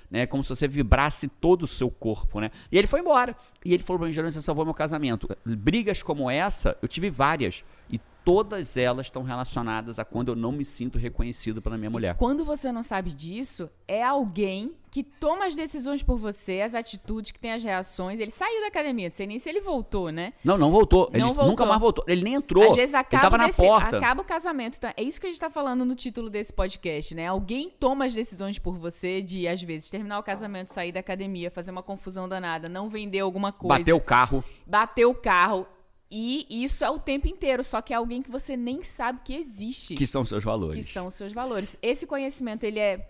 Né? 0.09 0.25
Como 0.25 0.41
se 0.41 0.49
você 0.55 0.69
vibrasse 0.69 1.27
todo 1.27 1.63
o 1.63 1.67
seu 1.67 1.91
corpo, 1.91 2.39
né? 2.39 2.49
E 2.71 2.77
ele 2.77 2.87
foi 2.87 3.01
embora. 3.01 3.35
E 3.65 3.73
ele 3.73 3.83
falou 3.83 3.99
pra 3.99 4.07
mim, 4.07 4.13
Jerônimo, 4.13 4.31
você 4.31 4.41
salvou 4.41 4.63
meu 4.63 4.73
casamento. 4.73 5.27
Brigas 5.45 6.01
como 6.01 6.31
essa, 6.31 6.77
eu 6.81 6.87
tive 6.87 7.09
várias. 7.09 7.61
E 7.89 7.99
todas 8.23 8.77
elas 8.77 9.07
estão 9.07 9.23
relacionadas 9.23 9.99
a 9.99 10.05
quando 10.05 10.29
eu 10.29 10.35
não 10.35 10.51
me 10.51 10.65
sinto 10.65 10.97
reconhecido 10.97 11.61
pela 11.61 11.77
minha 11.77 11.89
mulher. 11.89 12.15
Quando 12.17 12.45
você 12.45 12.71
não 12.71 12.83
sabe 12.83 13.13
disso, 13.13 13.69
é 13.87 14.03
alguém 14.03 14.73
que 14.91 15.03
toma 15.03 15.45
as 15.45 15.55
decisões 15.55 16.01
por 16.01 16.17
você, 16.17 16.61
as 16.61 16.73
atitudes, 16.73 17.31
que 17.31 17.39
tem 17.39 17.51
as 17.53 17.63
reações. 17.63 18.19
Ele 18.19 18.31
saiu 18.31 18.61
da 18.61 18.67
academia, 18.67 19.07
não 19.09 19.15
sei 19.15 19.27
nem 19.27 19.37
se 19.37 19.47
ele 19.47 19.61
voltou, 19.61 20.09
né? 20.11 20.33
Não, 20.43 20.57
não 20.57 20.71
voltou. 20.71 21.09
Não 21.13 21.19
ele 21.19 21.23
voltou. 21.27 21.45
nunca 21.47 21.65
mais 21.65 21.79
voltou. 21.79 22.03
Ele 22.07 22.23
nem 22.23 22.33
entrou. 22.33 22.69
Às 22.71 22.75
vezes 22.75 22.93
ele 22.95 23.01
acaba, 23.01 23.23
tava 23.23 23.37
na 23.37 23.45
desse- 23.47 23.61
porta. 23.61 23.97
acaba 23.97 24.21
o 24.21 24.25
casamento. 24.25 24.77
Então, 24.77 24.91
é 24.97 25.03
isso 25.03 25.21
que 25.21 25.27
a 25.27 25.29
gente 25.29 25.39
tá 25.39 25.49
falando 25.51 25.85
no 25.85 25.93
título 25.95 26.27
desse 26.27 26.51
podcast, 26.51 27.13
né? 27.13 27.27
Alguém 27.27 27.69
toma 27.79 28.05
as 28.05 28.15
decisões 28.15 28.57
por 28.57 28.77
você 28.79 29.21
de, 29.21 29.47
às 29.47 29.61
vezes, 29.61 29.91
terminar 29.91 30.17
o 30.17 30.23
casamento, 30.23 30.69
sair 30.73 30.91
da 30.91 31.01
academia, 31.01 31.51
fazer 31.51 31.69
uma 31.69 31.83
confusão 31.83 32.27
danada, 32.27 32.67
não 32.67 32.89
vender 32.89 33.19
alguma 33.19 33.51
coisa. 33.51 33.77
Bateu 33.77 33.95
o 33.95 34.01
carro. 34.01 34.43
bater 34.65 35.05
o 35.05 35.13
carro. 35.13 35.67
E 36.11 36.47
isso 36.49 36.83
é 36.83 36.89
o 36.89 36.97
tempo 36.97 37.27
inteiro, 37.27 37.63
só 37.63 37.81
que 37.81 37.93
é 37.93 37.95
alguém 37.95 38.21
que 38.21 38.31
você 38.31 38.57
nem 38.57 38.81
sabe 38.81 39.21
que 39.23 39.35
existe. 39.35 39.93
Que 39.93 40.07
são 40.07 40.25
seus 40.25 40.43
valores. 40.43 40.83
que 40.83 40.91
são 40.91 41.07
os 41.07 41.13
seus 41.13 41.31
valores. 41.31 41.77
Esse 41.81 42.07
conhecimento, 42.07 42.63
ele 42.63 42.79
é, 42.79 43.07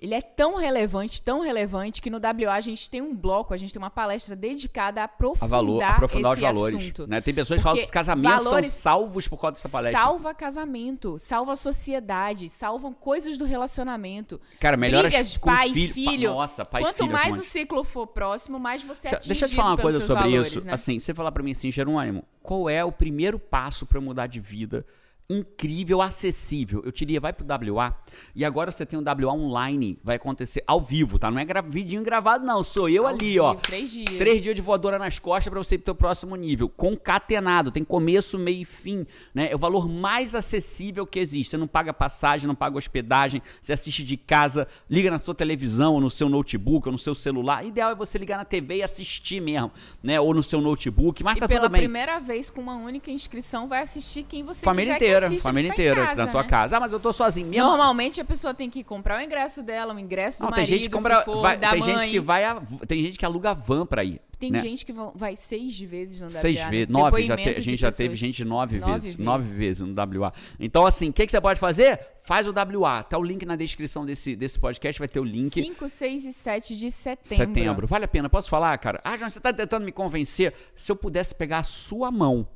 ele 0.00 0.14
é 0.14 0.22
tão 0.22 0.56
relevante, 0.56 1.20
tão 1.20 1.40
relevante, 1.42 2.00
que 2.00 2.08
no 2.08 2.16
WA 2.16 2.54
a 2.54 2.60
gente 2.62 2.88
tem 2.88 3.02
um 3.02 3.14
bloco, 3.14 3.52
a 3.52 3.56
gente 3.58 3.70
tem 3.70 3.78
uma 3.80 3.90
palestra 3.90 4.34
dedicada 4.34 5.00
a 5.02 5.04
a 5.04 5.04
aprofundar, 5.04 5.48
valor, 5.50 5.82
aprofundar 5.82 6.32
os 6.32 6.38
valores. 6.40 6.74
assunto. 6.78 7.06
Né? 7.06 7.20
Tem 7.20 7.34
pessoas 7.34 7.58
que 7.58 7.62
falam 7.62 7.76
que 7.76 7.82
os 7.82 7.86
Porque 7.86 7.98
casamentos 7.98 8.44
são 8.44 8.62
salvos 8.64 9.28
por 9.28 9.38
causa 9.38 9.56
dessa 9.56 9.68
palestra. 9.68 10.00
Salva 10.00 10.32
casamento, 10.32 11.18
salva 11.18 11.54
sociedade, 11.54 12.48
salvam 12.48 12.94
coisas 12.94 13.36
do 13.36 13.44
relacionamento. 13.44 14.40
Cara, 14.58 14.76
melhora 14.76 15.08
Brigas, 15.08 15.36
pai, 15.36 15.70
filho. 15.70 15.92
filho. 15.92 16.30
Nossa, 16.30 16.64
pai 16.64 16.82
Quanto 16.82 16.96
filho. 17.02 17.12
mais 17.12 17.34
o 17.34 17.36
monte. 17.38 17.48
ciclo 17.48 17.84
for 17.84 18.06
próximo, 18.06 18.58
mais 18.58 18.82
você 18.82 19.08
é 19.08 19.18
Deixa- 19.18 19.44
eu 19.44 19.48
te 19.50 19.56
falar 19.56 19.70
uma 19.72 19.76
coisa 19.78 20.00
sobre 20.00 20.22
valores, 20.30 20.54
isso. 20.56 20.66
né? 20.66 20.72
Assim, 20.72 20.98
você 20.98 21.12
falar 21.12 21.30
pra 21.30 21.42
mim 21.42 21.50
assim, 21.50 21.70
Jerônimo, 21.70 22.24
qual 22.42 22.70
é 22.70 22.82
o 22.82 22.90
primeiro 22.90 23.38
passo 23.38 23.84
eu 23.98 24.02
mudar 24.02 24.26
de 24.26 24.40
vida? 24.40 24.86
Incrível, 25.30 26.02
acessível. 26.02 26.82
Eu 26.84 26.90
diria, 26.90 27.20
vai 27.20 27.32
pro 27.32 27.46
WA. 27.46 27.96
E 28.34 28.44
agora 28.44 28.72
você 28.72 28.84
tem 28.84 28.98
um 28.98 29.02
WA 29.02 29.32
online, 29.32 29.96
vai 30.02 30.16
acontecer 30.16 30.64
ao 30.66 30.80
vivo, 30.80 31.20
tá? 31.20 31.30
Não 31.30 31.38
é 31.38 31.44
gra 31.44 31.62
vidinho 31.62 32.02
gravado, 32.02 32.44
não. 32.44 32.64
Sou 32.64 32.88
eu 32.88 33.06
Ao 33.06 33.14
ali, 33.14 33.38
ó. 33.38 33.52
vivo, 33.52 33.62
Três 33.62 33.92
dias. 33.92 34.16
Três 34.18 34.42
dias 34.42 34.56
de 34.56 34.60
voadora 34.60 34.98
nas 34.98 35.20
costas 35.20 35.48
pra 35.48 35.62
você 35.62 35.76
ir 35.76 35.78
pro 35.78 35.84
teu 35.84 35.94
próximo 35.94 36.34
nível. 36.34 36.68
Concatenado, 36.68 37.70
tem 37.70 37.84
começo, 37.84 38.36
meio 38.36 38.62
e 38.62 38.64
fim. 38.64 39.06
Né? 39.32 39.52
É 39.52 39.54
o 39.54 39.58
valor 39.58 39.88
mais 39.88 40.34
acessível 40.34 41.06
que 41.06 41.20
existe. 41.20 41.50
Você 41.50 41.56
não 41.56 41.68
paga 41.68 41.94
passagem, 41.94 42.48
não 42.48 42.54
paga 42.56 42.76
hospedagem, 42.76 43.40
você 43.62 43.72
assiste 43.72 44.02
de 44.02 44.16
casa, 44.16 44.66
liga 44.90 45.12
na 45.12 45.18
sua 45.20 45.34
televisão, 45.34 45.94
ou 45.94 46.00
no 46.00 46.10
seu 46.10 46.28
notebook, 46.28 46.88
ou 46.88 46.92
no 46.92 46.98
seu 46.98 47.14
celular. 47.14 47.62
O 47.62 47.68
ideal 47.68 47.90
é 47.92 47.94
você 47.94 48.18
ligar 48.18 48.36
na 48.36 48.44
TV 48.44 48.78
e 48.78 48.82
assistir 48.82 49.40
mesmo, 49.40 49.70
né? 50.02 50.18
Ou 50.20 50.34
no 50.34 50.42
seu 50.42 50.60
notebook, 50.60 51.22
mas 51.22 51.36
E 51.36 51.40
tá 51.40 51.46
pela 51.46 51.60
tudo 51.62 51.72
bem. 51.72 51.82
primeira 51.82 52.18
vez, 52.18 52.50
com 52.50 52.60
uma 52.60 52.74
única 52.74 53.12
inscrição, 53.12 53.68
vai 53.68 53.82
assistir 53.82 54.24
quem 54.24 54.42
você 54.42 54.64
Família 54.64 54.94
quiser 54.94 54.98
que 54.98 55.19
inteira, 55.26 55.42
família 55.42 55.68
tá 55.70 55.74
inteira, 55.74 56.06
casa, 56.06 56.26
na 56.26 56.32
tua 56.32 56.42
né? 56.42 56.48
casa. 56.48 56.76
Ah, 56.76 56.80
mas 56.80 56.92
eu 56.92 57.00
tô 57.00 57.12
sozinho 57.12 57.46
mesmo. 57.48 57.66
Normalmente 57.66 58.20
a 58.20 58.24
pessoa 58.24 58.52
tem 58.54 58.68
que 58.70 58.82
comprar 58.84 59.18
o 59.20 59.22
ingresso 59.22 59.62
dela, 59.62 59.94
o 59.94 59.98
ingresso 59.98 60.38
do 60.38 60.44
Não, 60.44 60.50
tem 60.52 60.62
marido, 60.62 60.76
gente 60.78 60.88
que 60.88 60.96
compra, 60.96 61.22
for, 61.22 61.42
vai- 61.42 61.58
tem 61.58 61.68
mãe. 61.80 61.82
gente 61.82 62.08
que 62.10 62.20
vai, 62.20 62.44
a- 62.44 62.62
tem 62.86 63.02
gente 63.02 63.18
que 63.18 63.24
aluga 63.24 63.52
van 63.54 63.84
pra 63.86 64.02
ir. 64.04 64.20
Tem 64.38 64.50
né? 64.50 64.60
gente 64.60 64.86
que 64.86 64.94
vai 65.14 65.36
seis 65.36 65.78
vezes 65.80 66.18
no 66.18 66.24
WA. 66.26 66.30
Seis 66.30 66.58
né? 66.58 66.70
vezes, 66.70 66.88
nove, 66.88 67.26
já 67.26 67.36
te- 67.36 67.48
a 67.50 67.60
gente 67.60 67.76
já 67.76 67.92
teve 67.92 68.16
gente 68.16 68.42
nove, 68.44 68.78
Nove 68.78 68.92
vezes, 68.92 69.04
vezes. 69.04 69.18
nove 69.18 69.44
vezes 69.52 69.80
no 69.86 69.94
WA. 69.94 70.32
Então, 70.58 70.86
assim, 70.86 71.10
o 71.10 71.12
que, 71.12 71.26
que 71.26 71.32
você 71.32 71.40
pode 71.40 71.60
fazer? 71.60 72.00
Faz 72.22 72.46
o 72.46 72.52
WA. 72.52 73.02
Tá 73.02 73.18
o 73.18 73.22
link 73.22 73.44
na 73.44 73.54
descrição 73.56 74.06
desse, 74.06 74.34
desse 74.34 74.58
podcast, 74.58 74.98
vai 74.98 75.08
ter 75.08 75.20
o 75.20 75.24
link. 75.24 75.52
5, 75.62 75.88
6 75.88 76.24
e 76.24 76.32
7 76.32 76.74
de 76.76 76.90
setembro. 76.90 77.36
Setembro. 77.46 77.86
Vale 77.86 78.04
a 78.04 78.08
pena, 78.08 78.28
posso 78.30 78.48
falar, 78.48 78.76
cara? 78.78 79.00
Ah, 79.04 79.16
João, 79.16 79.28
você 79.28 79.40
tá 79.40 79.52
tentando 79.52 79.84
me 79.84 79.92
convencer. 79.92 80.54
Se 80.74 80.90
eu 80.90 80.96
pudesse 80.96 81.34
pegar 81.34 81.58
a 81.58 81.62
sua 81.62 82.10
mão, 82.10 82.46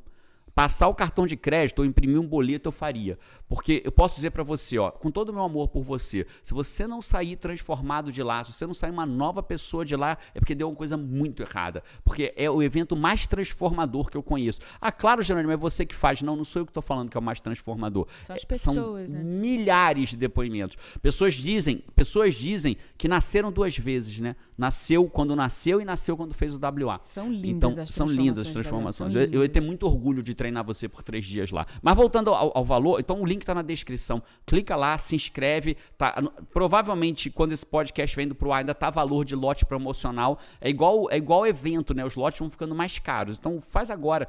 passar 0.55 0.89
o 0.89 0.95
cartão 0.95 1.27
de 1.27 1.37
crédito 1.37 1.81
ou 1.81 1.85
imprimir 1.85 2.21
um 2.21 2.27
boleto, 2.27 2.69
eu 2.69 2.73
faria. 2.73 3.19
Porque 3.49 3.83
eu 3.85 3.93
posso 3.93 4.15
dizer 4.17 4.31
pra 4.31 4.43
você, 4.43 4.79
ó, 4.79 4.91
com 4.91 5.11
todo 5.11 5.29
o 5.31 5.33
meu 5.33 5.43
amor 5.43 5.69
por 5.69 5.83
você, 5.83 6.27
se 6.43 6.55
você 6.55 6.87
não 6.87 7.03
sair 7.03 7.37
transformado 7.37 8.11
de 8.13 8.23
lá, 8.23 8.43
se 8.45 8.53
você 8.53 8.67
não 8.67 8.75
sair 8.75 8.91
uma 8.91 9.05
nova 9.07 9.43
pessoa 9.43 9.85
de 9.85 9.95
lá, 9.97 10.17
é 10.35 10.39
porque 10.39 10.55
deu 10.55 10.69
uma 10.69 10.77
coisa 10.77 10.97
muito 10.97 11.43
errada. 11.43 11.83
Porque 12.05 12.33
é 12.37 12.51
o 12.51 12.63
evento 12.63 12.97
mais 12.97 13.27
transformador 13.27 14.11
que 14.11 14.17
eu 14.17 14.23
conheço. 14.23 14.61
Ah, 14.81 14.91
claro, 14.93 15.23
Jerônimo, 15.23 15.53
é 15.53 15.57
você 15.57 15.85
que 15.85 15.95
faz. 15.95 16.23
Não, 16.23 16.37
não 16.37 16.45
sou 16.45 16.63
eu 16.63 16.67
que 16.67 16.73
tô 16.73 16.83
falando 16.83 17.11
que 17.11 17.17
é 17.17 17.21
o 17.21 17.23
mais 17.23 17.41
transformador. 17.41 18.07
São 18.25 18.35
as 18.37 18.43
É, 18.43 18.47
pessoas, 18.47 19.11
São 19.11 19.19
né? 19.19 19.25
milhares 19.25 20.11
de 20.11 20.17
depoimentos. 20.17 20.77
Pessoas 21.03 21.35
dizem, 21.35 21.85
pessoas 21.95 22.35
dizem 22.35 22.77
que 22.97 23.09
nasceram 23.09 23.51
duas 23.53 23.77
vezes, 23.77 24.19
né? 24.21 24.37
Nasceu 24.57 25.05
quando 25.09 25.35
nasceu 25.35 25.81
e 25.81 25.85
nasceu 25.85 26.17
quando 26.17 26.33
fez 26.33 26.55
o 26.55 26.59
WA. 26.59 27.01
São 27.05 27.31
lindas 27.31 27.73
Então, 27.73 27.83
as 27.83 27.91
são 27.91 28.07
lindas 28.07 28.47
as 28.47 28.53
transformações, 28.53 29.13
transformações. 29.13 29.15
Eu, 29.15 29.41
eu 29.41 29.43
ia 29.43 29.49
ter 29.49 29.59
lindas. 29.61 29.67
muito 29.69 29.87
orgulho 29.87 30.23
de 30.23 30.35
treinar 30.45 30.63
você 30.63 30.89
por 30.89 31.03
três 31.03 31.25
dias 31.25 31.51
lá. 31.51 31.67
Mas 31.81 31.97
voltando 31.97 32.31
ao, 32.31 32.57
ao 32.57 32.65
valor, 32.65 33.01
então 33.01 33.21
o 33.21 33.25
link 33.25 33.41
está 33.41 33.55
na 33.55 33.63
descrição. 33.63 34.23
Clica 34.45 34.77
lá, 34.77 34.99
se 34.99 35.15
inscreve. 35.15 35.77
Tá, 35.97 36.23
provavelmente, 36.53 37.31
quando 37.31 37.53
esse 37.53 37.65
podcast 37.65 38.15
vem 38.15 38.29
pro 38.29 38.53
ar, 38.53 38.59
ainda 38.59 38.75
tá 38.75 38.91
valor 38.91 39.25
de 39.25 39.35
lote 39.35 39.65
promocional. 39.65 40.39
É 40.61 40.69
igual, 40.69 41.11
é 41.11 41.17
igual 41.17 41.47
evento, 41.47 41.95
né? 41.95 42.05
Os 42.05 42.15
lotes 42.15 42.39
vão 42.39 42.51
ficando 42.51 42.75
mais 42.75 42.99
caros. 42.99 43.39
Então 43.39 43.59
faz 43.59 43.91
agora. 43.91 44.29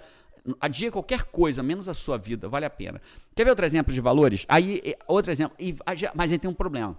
Adia 0.62 0.92
qualquer 0.92 1.24
coisa, 1.24 1.64
menos 1.64 1.90
a 1.90 1.94
sua 1.94 2.18
vida, 2.18 2.48
vale 2.48 2.66
a 2.66 2.70
pena. 2.70 3.02
Quer 3.36 3.44
ver 3.46 3.50
outro 3.50 3.66
exemplo 3.66 3.92
de 3.92 4.00
valores? 4.00 4.46
Aí, 4.48 4.96
outro 5.08 5.32
exemplo. 5.32 5.58
Ah, 5.86 5.94
mas 6.14 6.32
aí 6.32 6.38
tem 6.38 6.50
um 6.50 6.54
problema. 6.54 6.96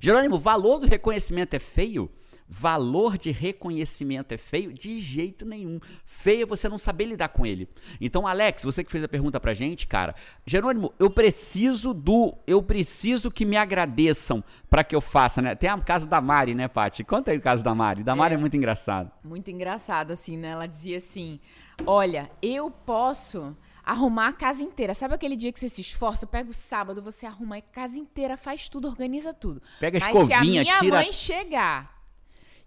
Jerônimo, 0.00 0.38
valor 0.38 0.78
do 0.78 0.86
reconhecimento 0.86 1.54
é 1.54 1.58
feio? 1.58 2.08
Valor 2.54 3.16
de 3.16 3.30
reconhecimento 3.30 4.32
é 4.32 4.36
feio? 4.36 4.74
De 4.74 5.00
jeito 5.00 5.46
nenhum. 5.46 5.80
Feio 6.04 6.42
é 6.42 6.46
você 6.46 6.68
não 6.68 6.76
saber 6.76 7.06
lidar 7.06 7.28
com 7.30 7.46
ele. 7.46 7.66
Então, 7.98 8.26
Alex, 8.26 8.62
você 8.62 8.84
que 8.84 8.92
fez 8.92 9.02
a 9.02 9.08
pergunta 9.08 9.40
pra 9.40 9.54
gente, 9.54 9.86
cara, 9.86 10.14
Jerônimo, 10.46 10.92
eu 10.98 11.08
preciso 11.08 11.94
do. 11.94 12.36
Eu 12.46 12.62
preciso 12.62 13.30
que 13.30 13.46
me 13.46 13.56
agradeçam 13.56 14.44
pra 14.68 14.84
que 14.84 14.94
eu 14.94 15.00
faça, 15.00 15.40
né? 15.40 15.54
Tem 15.54 15.72
o 15.72 15.82
caso 15.82 16.06
da 16.06 16.20
Mari, 16.20 16.54
né, 16.54 16.68
Paty? 16.68 17.02
Conta 17.04 17.30
aí 17.30 17.38
o 17.38 17.40
caso 17.40 17.64
da 17.64 17.74
Mari. 17.74 18.04
Da 18.04 18.14
Mari 18.14 18.34
é, 18.34 18.36
É. 18.36 18.40
muito 18.40 18.54
engraçado. 18.56 19.10
Muito 19.24 19.50
engraçado, 19.50 20.10
assim, 20.10 20.36
né? 20.36 20.48
Ela 20.48 20.66
dizia 20.66 20.98
assim: 20.98 21.40
Olha, 21.86 22.28
eu 22.42 22.70
posso 22.70 23.56
arrumar 23.82 24.28
a 24.28 24.32
casa 24.34 24.62
inteira. 24.62 24.92
Sabe 24.92 25.14
aquele 25.14 25.36
dia 25.36 25.50
que 25.52 25.58
você 25.58 25.70
se 25.70 25.80
esforça, 25.80 26.26
pega 26.26 26.50
o 26.50 26.52
sábado, 26.52 27.00
você 27.02 27.24
arruma 27.24 27.56
a 27.56 27.62
casa 27.62 27.98
inteira, 27.98 28.36
faz 28.36 28.68
tudo, 28.68 28.86
organiza 28.88 29.32
tudo. 29.32 29.62
Pega 29.80 29.96
a 29.96 30.00
Mas 30.00 30.12
se 30.12 30.18
a 30.18 30.22
escovinha, 30.22 30.62
minha 30.62 30.78
tira- 30.78 30.96
mãe 30.98 31.12
chegar 31.12 32.01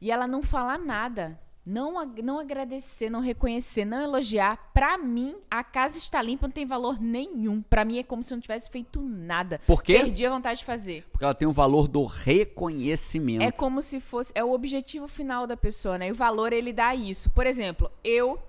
e 0.02 0.12
ela 0.12 0.28
não 0.28 0.44
falar 0.44 0.78
nada, 0.78 1.40
não, 1.66 2.06
não 2.24 2.38
agradecer, 2.40 3.10
não 3.10 3.20
reconhecer, 3.22 3.86
não 3.86 4.00
elogiar, 4.00 4.70
pra 4.72 4.98
mim, 5.00 5.36
a 5.50 5.64
casa 5.64 5.98
está 5.98 6.22
limpa, 6.22 6.46
não 6.48 6.52
tem 6.54 6.66
valor 6.66 7.00
nenhum. 7.02 7.60
Pra 7.62 7.84
mim 7.84 7.98
é 7.98 8.04
como 8.04 8.22
se 8.22 8.32
eu 8.32 8.36
não 8.36 8.42
tivesse 8.42 8.70
feito 8.70 9.02
nada. 9.02 9.60
Por 9.66 9.82
quê? 9.82 9.94
Perdi 9.96 10.26
a 10.26 10.30
vontade 10.30 10.60
de 10.60 10.66
fazer. 10.66 11.06
Porque 11.12 11.24
ela 11.24 11.34
tem 11.34 11.48
o 11.48 11.52
valor 11.52 11.88
do 11.88 12.06
reconhecimento. 12.06 13.42
É 13.44 13.52
como 13.52 13.82
se 13.82 14.00
fosse. 14.00 14.32
É 14.36 14.44
o 14.44 14.52
objetivo 14.52 15.08
final 15.08 15.48
da 15.48 15.58
pessoa, 15.58 15.98
né? 15.98 16.10
E 16.10 16.12
o 16.12 16.16
valor 16.16 16.54
ele 16.54 16.72
dá 16.72 16.94
isso. 16.94 17.30
Por 17.32 17.46
exemplo, 17.48 17.90
eu 18.04 18.40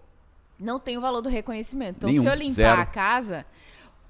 não 0.58 0.78
tenho 0.78 0.98
o 0.98 1.02
valor 1.02 1.20
do 1.22 1.28
reconhecimento. 1.28 1.96
Então, 1.98 2.10
Nenhum, 2.10 2.22
se 2.22 2.28
eu 2.28 2.34
limpar 2.34 2.54
zero. 2.54 2.80
a 2.82 2.86
casa, 2.86 3.46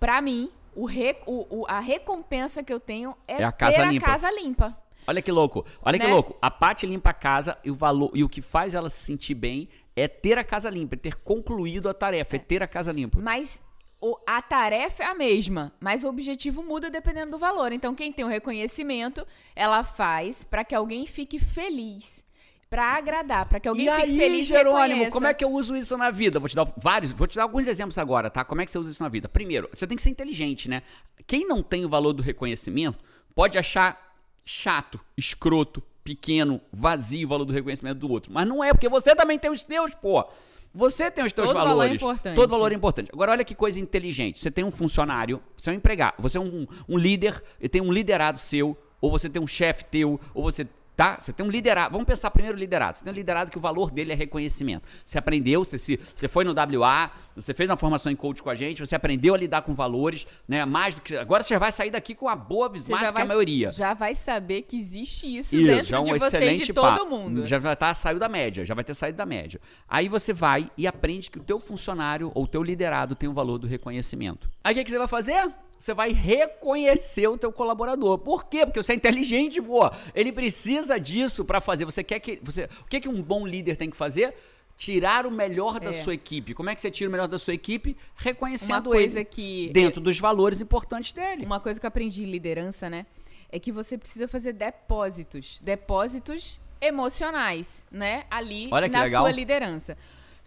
pra 0.00 0.20
mim, 0.20 0.50
o 0.74 0.84
re- 0.84 1.18
o- 1.26 1.60
o- 1.62 1.66
a 1.68 1.80
recompensa 1.80 2.62
que 2.62 2.72
eu 2.72 2.80
tenho 2.80 3.16
é, 3.26 3.42
É 3.42 3.44
a 3.44 3.52
casa 3.52 3.76
ter 3.76 3.88
limpa. 3.88 4.04
a 4.06 4.08
casa 4.10 4.30
limpa. 4.32 4.76
Olha 5.06 5.22
que 5.22 5.30
louco. 5.32 5.64
Olha 5.82 5.98
que 5.98 6.06
Né? 6.06 6.12
louco. 6.12 6.36
A 6.42 6.50
Paty 6.50 6.86
limpa 6.86 7.10
a 7.10 7.14
casa 7.14 7.56
e 7.64 7.70
o 7.70 7.74
valor 7.74 8.10
e 8.14 8.22
o 8.24 8.28
que 8.28 8.42
faz 8.42 8.74
ela 8.74 8.88
se 8.88 8.98
sentir 9.04 9.34
bem 9.34 9.68
é 9.94 10.06
ter 10.08 10.38
a 10.38 10.44
casa 10.44 10.68
limpa, 10.68 10.94
é 10.94 10.98
ter 10.98 11.14
concluído 11.16 11.88
a 11.88 11.94
tarefa, 11.94 12.36
é, 12.36 12.38
ter 12.38 12.62
a 12.62 12.66
casa 12.68 12.92
limpa. 12.92 13.18
Mas 13.20 13.60
o- 14.00 14.18
a 14.26 14.42
tarefa 14.42 15.02
é 15.04 15.06
a 15.06 15.14
mesma, 15.14 15.72
mas 15.80 16.04
o 16.04 16.08
objetivo 16.08 16.62
muda 16.62 16.90
dependendo 16.90 17.30
do 17.32 17.38
valor. 17.38 17.72
Então, 17.72 17.94
quem 17.94 18.12
tem 18.12 18.24
o 18.24 18.28
reconhecimento, 18.28 19.26
ela 19.54 19.82
faz 19.82 20.44
pra 20.44 20.64
que 20.64 20.74
alguém 20.74 21.06
fique 21.06 21.38
feliz. 21.38 22.24
Pra 22.68 22.96
agradar, 22.96 23.48
pra 23.48 23.60
que 23.60 23.68
alguém 23.68 23.86
E 23.86 23.90
fique 23.90 24.02
aí, 24.02 24.18
feliz 24.18 24.44
e 24.44 24.48
Jerônimo, 24.48 24.86
reconheça. 24.88 25.10
como 25.12 25.26
é 25.28 25.32
que 25.32 25.44
eu 25.44 25.50
uso 25.52 25.76
isso 25.76 25.96
na 25.96 26.10
vida? 26.10 26.40
Vou 26.40 26.48
te 26.48 26.56
dar 26.56 26.66
vários, 26.76 27.12
vou 27.12 27.26
te 27.28 27.36
dar 27.36 27.44
alguns 27.44 27.64
exemplos 27.68 27.96
agora, 27.96 28.28
tá? 28.28 28.44
Como 28.44 28.60
é 28.60 28.66
que 28.66 28.72
você 28.72 28.78
usa 28.78 28.90
isso 28.90 29.02
na 29.02 29.08
vida? 29.08 29.28
Primeiro, 29.28 29.68
você 29.72 29.86
tem 29.86 29.96
que 29.96 30.02
ser 30.02 30.10
inteligente, 30.10 30.68
né? 30.68 30.82
Quem 31.28 31.46
não 31.46 31.62
tem 31.62 31.84
o 31.84 31.88
valor 31.88 32.12
do 32.12 32.24
reconhecimento 32.24 32.98
pode 33.36 33.56
achar 33.56 34.05
chato, 34.46 35.00
escroto, 35.16 35.82
pequeno, 36.04 36.60
vazio 36.72 37.26
o 37.26 37.28
valor 37.28 37.44
do 37.44 37.52
reconhecimento 37.52 37.98
do 37.98 38.08
outro. 38.08 38.32
Mas 38.32 38.46
não 38.46 38.62
é, 38.62 38.72
porque 38.72 38.88
você 38.88 39.14
também 39.14 39.38
tem 39.38 39.50
os 39.50 39.64
teus, 39.64 39.92
pô. 39.96 40.24
Você 40.72 41.10
tem 41.10 41.24
os 41.24 41.32
teus 41.32 41.48
Todo 41.48 41.56
valor 41.56 41.70
é 41.70 41.74
valores. 41.74 41.96
importante. 41.96 42.36
Todo 42.36 42.50
valor 42.50 42.72
é 42.72 42.74
importante. 42.74 43.10
Agora, 43.12 43.32
olha 43.32 43.44
que 43.44 43.54
coisa 43.54 43.80
inteligente. 43.80 44.38
Você 44.38 44.50
tem 44.50 44.62
um 44.64 44.70
funcionário, 44.70 45.42
você 45.56 45.70
é 45.70 45.72
um 45.72 45.76
empregado, 45.76 46.14
você 46.18 46.38
é 46.38 46.40
um, 46.40 46.66
um 46.88 46.96
líder, 46.96 47.42
e 47.60 47.68
tem 47.68 47.80
um 47.80 47.90
liderado 47.90 48.38
seu, 48.38 48.76
ou 49.00 49.10
você 49.10 49.28
tem 49.28 49.42
um 49.42 49.46
chefe 49.46 49.84
teu, 49.86 50.20
ou 50.32 50.44
você. 50.44 50.66
Tá? 50.96 51.18
Você 51.20 51.30
tem 51.32 51.44
um 51.44 51.50
liderado. 51.50 51.92
Vamos 51.92 52.06
pensar 52.06 52.30
primeiro 52.30 52.56
liderado. 52.56 52.96
Você 52.96 53.04
tem 53.04 53.12
um 53.12 53.16
liderado 53.16 53.50
que 53.50 53.58
o 53.58 53.60
valor 53.60 53.90
dele 53.90 54.12
é 54.12 54.14
reconhecimento. 54.14 54.88
Você 55.04 55.18
aprendeu, 55.18 55.62
você, 55.62 55.76
se, 55.76 56.00
você 56.14 56.26
foi 56.26 56.42
no 56.42 56.52
WA, 56.52 57.10
você 57.34 57.52
fez 57.52 57.68
uma 57.68 57.76
formação 57.76 58.10
em 58.10 58.16
coach 58.16 58.42
com 58.42 58.48
a 58.48 58.54
gente, 58.54 58.80
você 58.80 58.94
aprendeu 58.94 59.34
a 59.34 59.36
lidar 59.36 59.60
com 59.60 59.74
valores, 59.74 60.26
né? 60.48 60.64
Mais 60.64 60.94
do 60.94 61.02
que. 61.02 61.14
Agora 61.14 61.42
você 61.42 61.52
já 61.52 61.58
vai 61.58 61.70
sair 61.70 61.90
daqui 61.90 62.14
com 62.14 62.24
uma 62.24 62.36
boa 62.36 62.70
visão, 62.70 62.92
mais 62.92 63.12
que 63.12 63.22
a 63.22 63.26
maioria. 63.26 63.70
já 63.70 63.92
vai 63.92 64.14
saber 64.14 64.62
que 64.62 64.78
existe 64.78 65.26
isso, 65.26 65.56
Isso, 65.56 65.66
dentro 65.66 65.86
já 65.86 65.98
é 65.98 66.00
um 66.00 66.04
de 66.04 66.18
você 66.18 66.52
e 66.54 66.58
de 66.64 66.72
todo 66.72 67.06
mundo. 67.06 67.46
Já 67.46 67.58
vai 67.58 67.74
estar 67.74 67.92
saiu 67.94 68.18
da 68.18 68.28
média, 68.28 68.64
já 68.64 68.74
vai 68.74 68.82
ter 68.82 68.94
saído 68.94 69.18
da 69.18 69.26
média. 69.26 69.60
Aí 69.86 70.08
você 70.08 70.32
vai 70.32 70.70
e 70.78 70.86
aprende 70.86 71.30
que 71.30 71.38
o 71.38 71.42
teu 71.42 71.58
funcionário 71.58 72.32
ou 72.34 72.44
o 72.44 72.48
teu 72.48 72.62
liderado 72.62 73.14
tem 73.14 73.28
o 73.28 73.34
valor 73.34 73.58
do 73.58 73.66
reconhecimento. 73.66 74.48
Aí 74.64 74.72
o 74.72 74.78
que, 74.78 74.84
que 74.84 74.90
você 74.90 74.98
vai 74.98 75.08
fazer? 75.08 75.52
Você 75.78 75.92
vai 75.94 76.12
reconhecer 76.12 77.28
o 77.28 77.36
teu 77.36 77.52
colaborador. 77.52 78.18
Por 78.18 78.46
quê? 78.46 78.64
Porque 78.64 78.82
você 78.82 78.92
é 78.92 78.96
inteligente, 78.96 79.60
pô. 79.60 79.90
Ele 80.14 80.32
precisa 80.32 80.98
disso 80.98 81.44
para 81.44 81.60
fazer. 81.60 81.84
Você 81.84 82.02
quer 82.02 82.18
que 82.20 82.40
você, 82.42 82.64
o 82.82 82.84
que 82.88 83.00
que 83.00 83.08
um 83.08 83.22
bom 83.22 83.46
líder 83.46 83.76
tem 83.76 83.90
que 83.90 83.96
fazer? 83.96 84.34
Tirar 84.76 85.26
o 85.26 85.30
melhor 85.30 85.80
da 85.80 85.90
É. 85.90 85.92
sua 85.92 86.14
equipe. 86.14 86.52
Como 86.54 86.68
é 86.68 86.74
que 86.74 86.80
você 86.80 86.90
tira 86.90 87.08
o 87.08 87.12
melhor 87.12 87.28
da 87.28 87.38
sua 87.38 87.54
equipe? 87.54 87.90
Uma 87.90 87.96
Reconhecendo 88.16 88.90
coisa 88.90 89.20
ele 89.20 89.24
que 89.24 89.70
dentro 89.72 90.00
dos 90.00 90.18
valores 90.18 90.60
importantes 90.60 91.12
dele. 91.12 91.46
Uma 91.46 91.60
coisa 91.60 91.78
que 91.80 91.86
eu 91.86 91.88
aprendi 91.88 92.22
em 92.24 92.30
liderança, 92.30 92.90
né? 92.90 93.06
É 93.50 93.58
que 93.58 93.70
você 93.72 93.96
precisa 93.96 94.26
fazer 94.28 94.52
depósitos. 94.52 95.60
Depósitos 95.62 96.58
emocionais, 96.80 97.84
né? 97.90 98.24
Ali 98.30 98.68
Olha 98.70 98.88
que 98.88 98.92
na 98.92 99.04
legal. 99.04 99.22
sua 99.22 99.30
liderança. 99.32 99.96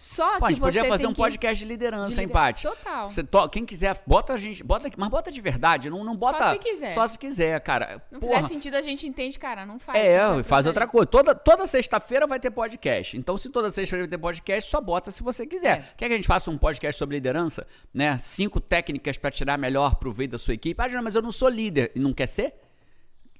Só 0.01 0.39
Pô, 0.39 0.45
a 0.45 0.47
que 0.47 0.53
gente 0.53 0.59
você 0.61 0.77
podia 0.79 0.85
fazer 0.85 1.07
um 1.07 1.09
que... 1.11 1.17
podcast 1.17 1.59
de 1.61 1.65
liderança, 1.69 2.13
de 2.13 2.21
hein, 2.21 2.27
lider- 2.27 2.33
Paty? 2.41 2.63
Total. 2.63 3.07
To- 3.29 3.49
Quem 3.49 3.65
quiser, 3.65 4.01
bota 4.07 4.31
a 4.31 4.37
gente. 4.37 4.63
Bota, 4.63 4.87
aqui- 4.87 4.95
mas 4.97 5.09
bota 5.09 5.29
de 5.29 5.41
verdade. 5.41 5.89
Não, 5.89 6.05
não 6.05 6.15
bota. 6.15 6.51
se 6.53 6.57
quiser. 6.59 6.93
Só 6.93 7.05
se 7.05 7.19
quiser, 7.19 7.59
cara. 7.59 8.01
Não 8.09 8.17
Porra. 8.21 8.35
fizer 8.37 8.47
sentido, 8.47 8.75
a 8.75 8.81
gente 8.81 9.05
entende, 9.05 9.37
cara, 9.37 9.65
não 9.65 9.77
faz. 9.77 9.99
É, 9.99 10.25
não 10.25 10.41
faz 10.41 10.65
outra 10.65 10.87
coisa. 10.87 11.05
Toda, 11.05 11.35
toda 11.35 11.67
sexta-feira 11.67 12.25
vai 12.25 12.39
ter 12.39 12.49
podcast. 12.49 13.17
Então, 13.17 13.35
se 13.35 13.49
toda 13.49 13.69
sexta-feira 13.69 14.05
vai 14.05 14.09
ter 14.09 14.17
podcast, 14.17 14.71
só 14.71 14.79
bota 14.79 15.11
se 15.11 15.21
você 15.21 15.45
quiser. 15.45 15.79
É. 15.79 15.83
Quer 15.97 16.07
que 16.07 16.13
a 16.13 16.15
gente 16.17 16.27
faça 16.27 16.49
um 16.49 16.57
podcast 16.57 16.97
sobre 16.97 17.17
liderança? 17.17 17.67
Né? 17.93 18.17
Cinco 18.19 18.61
técnicas 18.61 19.17
para 19.17 19.29
tirar 19.31 19.57
melhor 19.57 19.95
proveito 19.95 20.31
da 20.31 20.39
sua 20.39 20.53
equipe. 20.53 20.81
Ah, 20.81 21.01
mas 21.01 21.13
eu 21.13 21.21
não 21.21 21.31
sou 21.33 21.49
líder. 21.49 21.91
E 21.93 21.99
não 21.99 22.13
quer 22.13 22.27
ser? 22.27 22.53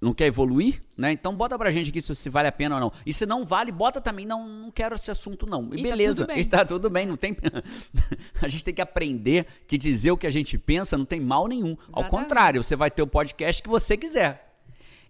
Não 0.02 0.14
quer 0.14 0.28
evoluir? 0.28 0.82
Né? 0.96 1.12
Então 1.12 1.36
bota 1.36 1.58
pra 1.58 1.72
gente 1.72 1.90
aqui 1.90 2.02
se, 2.02 2.16
se 2.16 2.30
vale 2.30 2.48
a 2.48 2.52
pena 2.52 2.76
ou 2.76 2.82
não. 2.82 2.94
E 3.06 3.12
se 3.12 3.26
não 3.26 3.44
vale, 3.44 3.72
bota 3.72 4.00
também, 4.00 4.26
não, 4.26 4.48
não 4.48 4.72
quero 4.72 4.96
esse 4.96 5.12
assunto 5.12 5.46
não. 5.46 5.64
E, 5.74 5.80
E 5.80 5.84
tá 5.84 5.84
beleza. 5.84 6.26
bem. 6.28 6.40
E 6.40 6.46
tá 6.46 6.64
tudo 6.64 6.90
bem, 6.90 7.06
não 7.06 7.18
tem. 7.18 7.36
a 8.42 8.48
gente 8.48 8.64
tem 8.64 8.74
que 8.74 8.82
aprender 8.82 9.46
que 9.68 9.78
dizer 9.78 10.12
o 10.12 10.18
que 10.18 10.28
a 10.28 10.32
gente 10.32 10.58
pensa 10.58 10.98
não 10.98 11.06
tem 11.06 11.20
mal 11.20 11.48
nenhum. 11.48 11.76
Ao 11.92 12.02
Exatamente. 12.04 12.10
contrário, 12.10 12.64
você 12.64 12.76
vai 12.76 12.90
ter 12.90 13.02
o 13.02 13.08
podcast 13.08 13.62
que 13.62 13.70
você 13.70 13.98
quiser. 13.98 14.58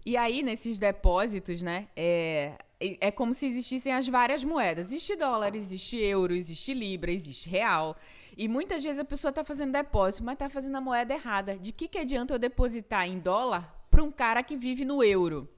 E 0.04 0.16
aí, 0.16 0.42
nesses 0.42 0.78
depósitos, 0.78 1.62
né? 1.62 1.86
É, 1.94 2.54
é 2.80 3.10
como 3.10 3.32
se 3.32 3.46
existissem 3.46 3.92
as 3.92 4.08
várias 4.08 4.42
moedas. 4.42 4.86
Existe 4.86 5.14
dólar, 5.14 5.54
existe 5.54 5.96
euro, 5.96 6.34
existe 6.34 6.74
libra, 6.74 7.12
existe 7.12 7.48
real. 7.48 7.96
E 8.36 8.48
muitas 8.48 8.82
vezes 8.82 8.98
a 8.98 9.04
pessoa 9.04 9.30
tá 9.30 9.44
fazendo 9.44 9.72
depósito, 9.72 10.24
mas 10.24 10.38
tá 10.38 10.48
fazendo 10.48 10.76
a 10.76 10.80
moeda 10.80 11.14
errada. 11.14 11.56
De 11.56 11.70
que, 11.70 11.86
que 11.86 11.98
adianta 11.98 12.34
eu 12.34 12.38
depositar 12.38 13.06
em 13.06 13.18
dólar 13.18 13.79
para 14.00 14.04
um 14.04 14.10
cara 14.10 14.42
que 14.42 14.56
vive 14.56 14.84
no 14.84 15.02
euro? 15.04 15.48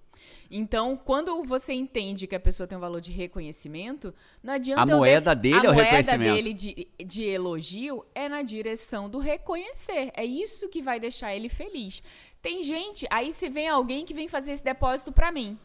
Então, 0.51 0.97
quando 1.03 1.43
você 1.45 1.73
entende 1.73 2.27
que 2.27 2.35
a 2.35 2.41
pessoa 2.41 2.67
tem 2.67 2.77
um 2.77 2.81
valor 2.81 3.01
de 3.01 3.11
reconhecimento, 3.11 4.13
não 4.43 4.53
adianta 4.55 4.83
A 4.83 4.87
moeda 4.87 5.35
def- 5.35 5.43
dele 5.55 5.67
é 5.67 5.71
o 5.71 5.73
A 5.73 5.75
moeda 5.75 5.83
reconhecimento. 5.85 6.35
dele 6.35 6.53
de, 6.53 6.89
de 7.07 7.23
elogio 7.25 8.05
é 8.15 8.29
na 8.29 8.43
direção 8.43 9.09
do 9.09 9.19
reconhecer. 9.19 10.11
É 10.15 10.25
isso 10.25 10.69
que 10.69 10.83
vai 10.83 11.01
deixar 11.01 11.35
ele 11.35 11.49
feliz. 11.49 12.03
Tem 12.43 12.63
gente, 12.63 13.07
aí 13.11 13.33
se 13.33 13.49
vem 13.49 13.69
alguém 13.69 14.05
que 14.05 14.13
vem 14.13 14.29
fazer 14.29 14.53
esse 14.53 14.65
depósito 14.65 15.11
pra 15.11 15.33
mim, 15.33 15.57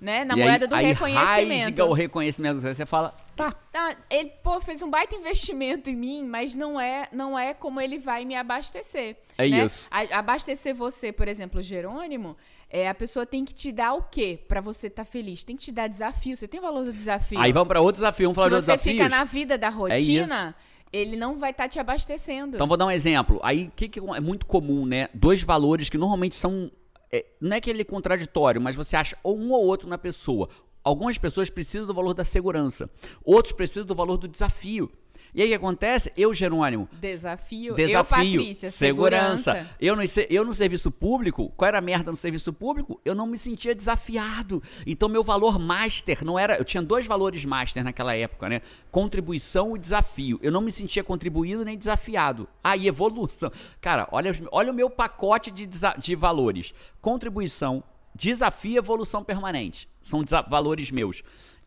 né? 0.00 0.24
Na 0.24 0.34
e 0.34 0.38
moeda 0.40 0.64
aí, 0.64 0.68
do 0.68 0.74
aí 0.76 0.86
reconhecimento. 0.86 1.64
rasga 1.64 1.84
o 1.84 1.92
reconhecimento. 1.92 2.60
Você 2.60 2.86
fala, 2.86 3.14
tá. 3.36 3.52
Tá, 3.72 3.96
ele 4.10 4.30
pô, 4.42 4.60
fez 4.60 4.82
um 4.82 4.90
baita 4.90 5.14
investimento 5.16 5.88
em 5.90 5.96
mim, 5.96 6.24
mas 6.24 6.54
não 6.54 6.80
é, 6.80 7.08
não 7.12 7.38
é 7.38 7.54
como 7.54 7.80
ele 7.80 7.98
vai 7.98 8.24
me 8.24 8.34
abastecer. 8.34 9.16
É 9.38 9.48
né? 9.48 9.64
isso. 9.64 9.88
A- 9.90 10.18
abastecer 10.18 10.74
você, 10.74 11.12
por 11.12 11.26
exemplo, 11.28 11.62
Jerônimo, 11.62 12.36
é, 12.68 12.88
a 12.88 12.94
pessoa 12.94 13.24
tem 13.26 13.44
que 13.44 13.54
te 13.54 13.70
dar 13.72 13.94
o 13.94 14.02
quê 14.02 14.38
pra 14.48 14.60
você 14.60 14.86
estar 14.86 15.04
feliz? 15.04 15.44
Tem 15.44 15.56
que 15.56 15.64
te 15.64 15.72
dar 15.72 15.88
desafio. 15.88 16.36
Você 16.36 16.46
tem 16.48 16.60
o 16.60 16.62
valor 16.62 16.84
do 16.84 16.92
desafio. 16.92 17.38
Aí 17.40 17.52
vamos 17.52 17.68
para 17.68 17.80
outro 17.80 17.94
desafio. 18.00 18.28
Vamos 18.32 18.36
falar 18.36 18.48
Se 18.48 18.54
de 18.60 18.64
você 18.66 18.72
desafios. 18.72 18.96
fica 18.96 19.08
na 19.08 19.24
vida 19.24 19.58
da 19.58 19.68
isso. 19.68 19.78
rotina, 19.78 20.54
ele 20.92 21.16
não 21.16 21.38
vai 21.38 21.50
estar 21.50 21.68
te 21.68 21.78
abastecendo. 21.78 22.56
Então 22.56 22.66
vou 22.66 22.76
dar 22.76 22.86
um 22.86 22.90
exemplo. 22.90 23.40
Aí 23.42 23.64
o 23.68 23.70
que, 23.70 23.88
que 23.88 23.98
é 23.98 24.20
muito 24.20 24.46
comum, 24.46 24.84
né? 24.86 25.08
Dois 25.14 25.42
valores 25.42 25.88
que 25.88 25.96
normalmente 25.98 26.36
são. 26.36 26.70
é, 27.10 27.24
não 27.40 27.56
é 27.56 27.60
que 27.60 27.68
ele 27.68 27.82
é 27.82 27.84
contraditório, 27.84 28.60
mas 28.60 28.74
você 28.76 28.96
acha 28.96 29.16
ou 29.22 29.38
um 29.38 29.50
ou 29.52 29.64
outro 29.66 29.88
na 29.88 29.98
pessoa. 29.98 30.48
Algumas 30.84 31.18
pessoas 31.18 31.48
precisam 31.48 31.86
do 31.86 31.94
valor 31.94 32.14
da 32.14 32.24
segurança, 32.24 32.90
outros 33.24 33.52
precisam 33.52 33.86
do 33.86 33.94
valor 33.94 34.16
do 34.16 34.28
desafio. 34.28 34.90
E 35.34 35.40
aí 35.40 35.48
o 35.48 35.50
que 35.50 35.54
acontece? 35.54 36.12
Eu, 36.14 36.34
Jerônimo, 36.34 36.86
Desafio, 37.00 37.74
desafio, 37.74 37.96
eu, 37.96 38.04
Patrícia, 38.04 38.70
segurança. 38.70 39.54
segurança. 39.54 39.70
Eu 39.80 39.96
no, 39.96 40.02
eu 40.28 40.44
no 40.44 40.52
serviço 40.52 40.90
público, 40.90 41.50
qual 41.56 41.68
era 41.68 41.78
a 41.78 41.80
merda 41.80 42.10
no 42.10 42.16
serviço 42.18 42.52
público? 42.52 43.00
Eu 43.02 43.14
não 43.14 43.26
me 43.26 43.38
sentia 43.38 43.74
desafiado. 43.74 44.62
Então 44.86 45.08
meu 45.08 45.24
valor 45.24 45.58
master 45.58 46.22
não 46.22 46.38
era, 46.38 46.56
eu 46.58 46.64
tinha 46.66 46.82
dois 46.82 47.06
valores 47.06 47.46
master 47.46 47.82
naquela 47.82 48.14
época, 48.14 48.46
né? 48.46 48.60
Contribuição 48.90 49.74
e 49.74 49.78
desafio. 49.78 50.38
Eu 50.42 50.52
não 50.52 50.60
me 50.60 50.70
sentia 50.70 51.02
contribuído 51.02 51.64
nem 51.64 51.78
desafiado. 51.78 52.46
Aí 52.62 52.86
evolução. 52.86 53.50
Cara, 53.80 54.06
olha, 54.12 54.38
olha 54.50 54.70
o 54.70 54.74
meu 54.74 54.90
pacote 54.90 55.50
de, 55.50 55.66
de 55.66 56.14
valores. 56.14 56.74
Contribuição, 57.00 57.82
desafio 58.14 58.78
evolução 58.78 59.22
permanente. 59.24 59.88
São 60.02 60.24
valores 60.48 60.90
meus. 60.90 61.22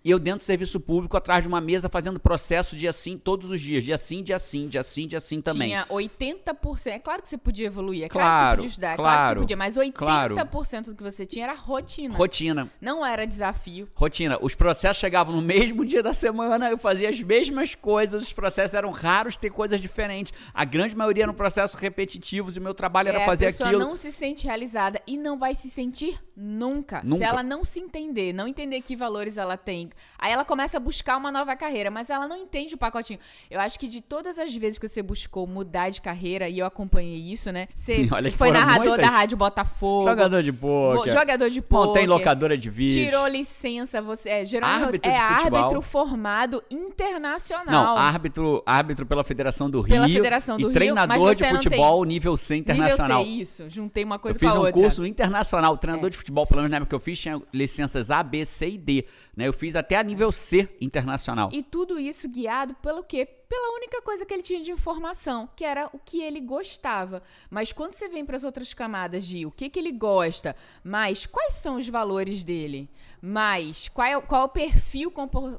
E 0.05 0.11
eu 0.11 0.19
dentro 0.19 0.41
do 0.41 0.43
serviço 0.43 0.79
público, 0.79 1.17
atrás 1.17 1.41
de 1.41 1.47
uma 1.47 1.59
mesa, 1.59 1.89
fazendo 1.89 2.19
processo 2.19 2.77
de 2.77 2.87
assim 2.87 3.17
todos 3.17 3.49
os 3.49 3.59
dias. 3.59 3.83
Dia 3.83 3.97
sim, 3.97 4.21
dia 4.21 4.37
sim, 4.37 4.67
dia 4.67 4.83
sim, 4.83 5.07
dia 5.07 5.19
sim 5.19 5.41
também. 5.41 5.69
Tinha 5.69 5.87
80%. 5.87 6.91
É 6.91 6.99
claro 6.99 7.23
que 7.23 7.29
você 7.29 7.39
podia 7.39 7.65
evoluir, 7.65 8.03
é 8.03 8.07
Claro, 8.07 8.27
claro, 8.29 8.45
que 8.45 8.51
você 8.51 8.55
podia 8.55 8.69
estudar, 8.69 8.91
é 8.91 8.95
claro 8.95 9.09
que 9.09 9.19
claro, 9.19 9.39
você 9.39 9.41
podia, 9.41 9.57
mas 9.57 9.75
80% 9.75 9.93
claro. 9.95 10.83
do 10.83 10.95
que 10.95 11.01
você 11.01 11.25
tinha 11.25 11.45
era 11.45 11.55
rotina. 11.55 12.15
Rotina. 12.15 12.71
Não 12.79 13.03
era 13.03 13.25
desafio. 13.25 13.89
Rotina. 13.95 14.37
Os 14.39 14.53
processos 14.53 14.97
chegavam 14.97 15.35
no 15.35 15.41
mesmo 15.41 15.83
dia 15.83 16.03
da 16.03 16.13
semana, 16.13 16.69
eu 16.69 16.77
fazia 16.77 17.09
as 17.09 17.19
mesmas 17.19 17.73
coisas, 17.73 18.21
os 18.21 18.31
processos 18.31 18.75
eram 18.75 18.91
raros 18.91 19.37
ter 19.37 19.49
coisas 19.49 19.81
diferentes. 19.81 20.31
A 20.53 20.63
grande 20.65 20.95
maioria 20.95 21.23
eram 21.23 21.33
processos 21.33 21.79
repetitivos 21.79 22.55
e 22.55 22.59
o 22.59 22.61
meu 22.61 22.75
trabalho 22.75 23.09
era 23.09 23.21
É, 23.21 23.25
fazer 23.25 23.45
a 23.45 23.47
pessoa 23.47 23.69
aquilo. 23.69 23.83
não 23.83 23.95
se 23.95 24.11
sente 24.11 24.45
realizada 24.45 25.01
e 25.07 25.17
não 25.17 25.39
vai 25.39 25.55
se 25.55 25.67
sentir 25.67 26.21
nunca. 26.37 27.01
Nunca. 27.03 27.17
Se 27.17 27.23
ela 27.23 27.41
não 27.41 27.63
se 27.63 27.79
entender, 27.79 28.33
não 28.33 28.47
entender 28.47 28.81
que 28.81 28.95
valores 28.95 29.37
ela 29.37 29.57
tem. 29.57 29.89
Aí 30.17 30.31
ela 30.31 30.45
começa 30.45 30.77
a 30.77 30.79
buscar 30.79 31.17
uma 31.17 31.31
nova 31.31 31.55
carreira, 31.55 31.91
mas 31.91 32.09
ela 32.09 32.27
não 32.27 32.37
entende 32.37 32.75
o 32.75 32.77
pacotinho. 32.77 33.19
Eu 33.49 33.59
acho 33.59 33.79
que 33.79 33.87
de 33.87 34.01
todas 34.01 34.37
as 34.39 34.55
vezes 34.55 34.79
que 34.79 34.87
você 34.87 35.01
buscou 35.01 35.45
mudar 35.45 35.89
de 35.89 36.01
carreira, 36.01 36.49
e 36.49 36.59
eu 36.59 36.65
acompanhei 36.65 37.31
isso, 37.31 37.51
né? 37.51 37.67
Você 37.75 38.07
foi 38.37 38.51
narrador 38.51 38.87
muitas... 38.87 39.05
da 39.05 39.11
Rádio 39.11 39.37
Botafogo. 39.37 40.09
Jogador 40.09 40.43
de 40.43 40.51
poker. 40.51 41.13
Jogador 41.13 41.49
de 41.49 41.61
poker. 41.61 41.87
Montei 41.87 42.07
locadora 42.07 42.57
de 42.57 42.69
vídeo. 42.69 43.05
Tirou 43.05 43.27
licença, 43.27 44.01
você 44.01 44.29
é, 44.29 44.45
árbitro 44.61 45.11
é 45.11 45.17
árbitro 45.17 45.81
formado 45.81 46.63
internacional. 46.69 47.65
Não, 47.71 47.97
árbitro, 47.97 48.63
árbitro 48.65 49.05
pela 49.05 49.23
Federação 49.23 49.69
do 49.69 49.81
Rio. 49.81 49.95
Pela 49.95 50.07
Federação 50.07 50.57
do 50.57 50.61
e 50.61 50.63
Rio, 50.65 50.73
treinador 50.73 51.35
de 51.35 51.45
futebol 51.45 52.03
nível 52.03 52.37
C 52.37 52.55
internacional. 52.55 53.23
Nível 53.23 53.45
C, 53.45 53.63
isso. 53.63 53.69
Juntei 53.69 54.03
uma 54.03 54.19
coisa 54.19 54.37
eu 54.37 54.39
com 54.39 54.47
a 54.47 54.59
outra. 54.59 54.69
Eu 54.69 54.73
fiz 54.73 54.79
um 54.79 54.83
curso 54.83 55.05
internacional, 55.05 55.77
treinador 55.77 56.07
é. 56.07 56.11
de 56.11 56.17
futebol, 56.17 56.45
pelo 56.45 56.61
menos 56.61 56.71
na 56.71 56.77
época 56.77 56.89
que 56.89 56.95
eu 56.95 56.99
fiz, 56.99 57.19
tinha 57.19 57.41
licenças 57.53 58.11
A, 58.11 58.23
B, 58.23 58.45
C 58.45 58.69
e 58.69 58.77
D. 58.77 59.05
Né? 59.35 59.47
Eu 59.47 59.53
fiz 59.53 59.75
até 59.85 59.95
a 59.95 60.03
nível 60.03 60.31
C 60.31 60.67
internacional. 60.81 61.49
E 61.53 61.61
tudo 61.61 61.99
isso 61.99 62.27
guiado 62.27 62.73
pelo 62.75 63.03
quê? 63.03 63.44
Pela 63.47 63.75
única 63.75 64.01
coisa 64.01 64.25
que 64.25 64.33
ele 64.33 64.43
tinha 64.43 64.61
de 64.61 64.71
informação, 64.71 65.47
que 65.55 65.63
era 65.63 65.89
o 65.93 65.99
que 65.99 66.21
ele 66.21 66.41
gostava. 66.41 67.21
Mas 67.49 67.71
quando 67.71 67.93
você 67.93 68.07
vem 68.07 68.25
para 68.25 68.35
as 68.35 68.43
outras 68.43 68.73
camadas 68.73 69.25
de 69.25 69.45
o 69.45 69.51
que, 69.51 69.69
que 69.69 69.79
ele 69.79 69.91
gosta, 69.91 70.55
mas 70.83 71.25
quais 71.25 71.53
são 71.53 71.77
os 71.77 71.87
valores 71.87 72.43
dele, 72.43 72.89
mas 73.21 73.89
qual 73.89 74.07
é, 74.07 74.21
qual 74.21 74.41
é 74.41 74.45
o 74.45 74.49
perfil 74.49 75.11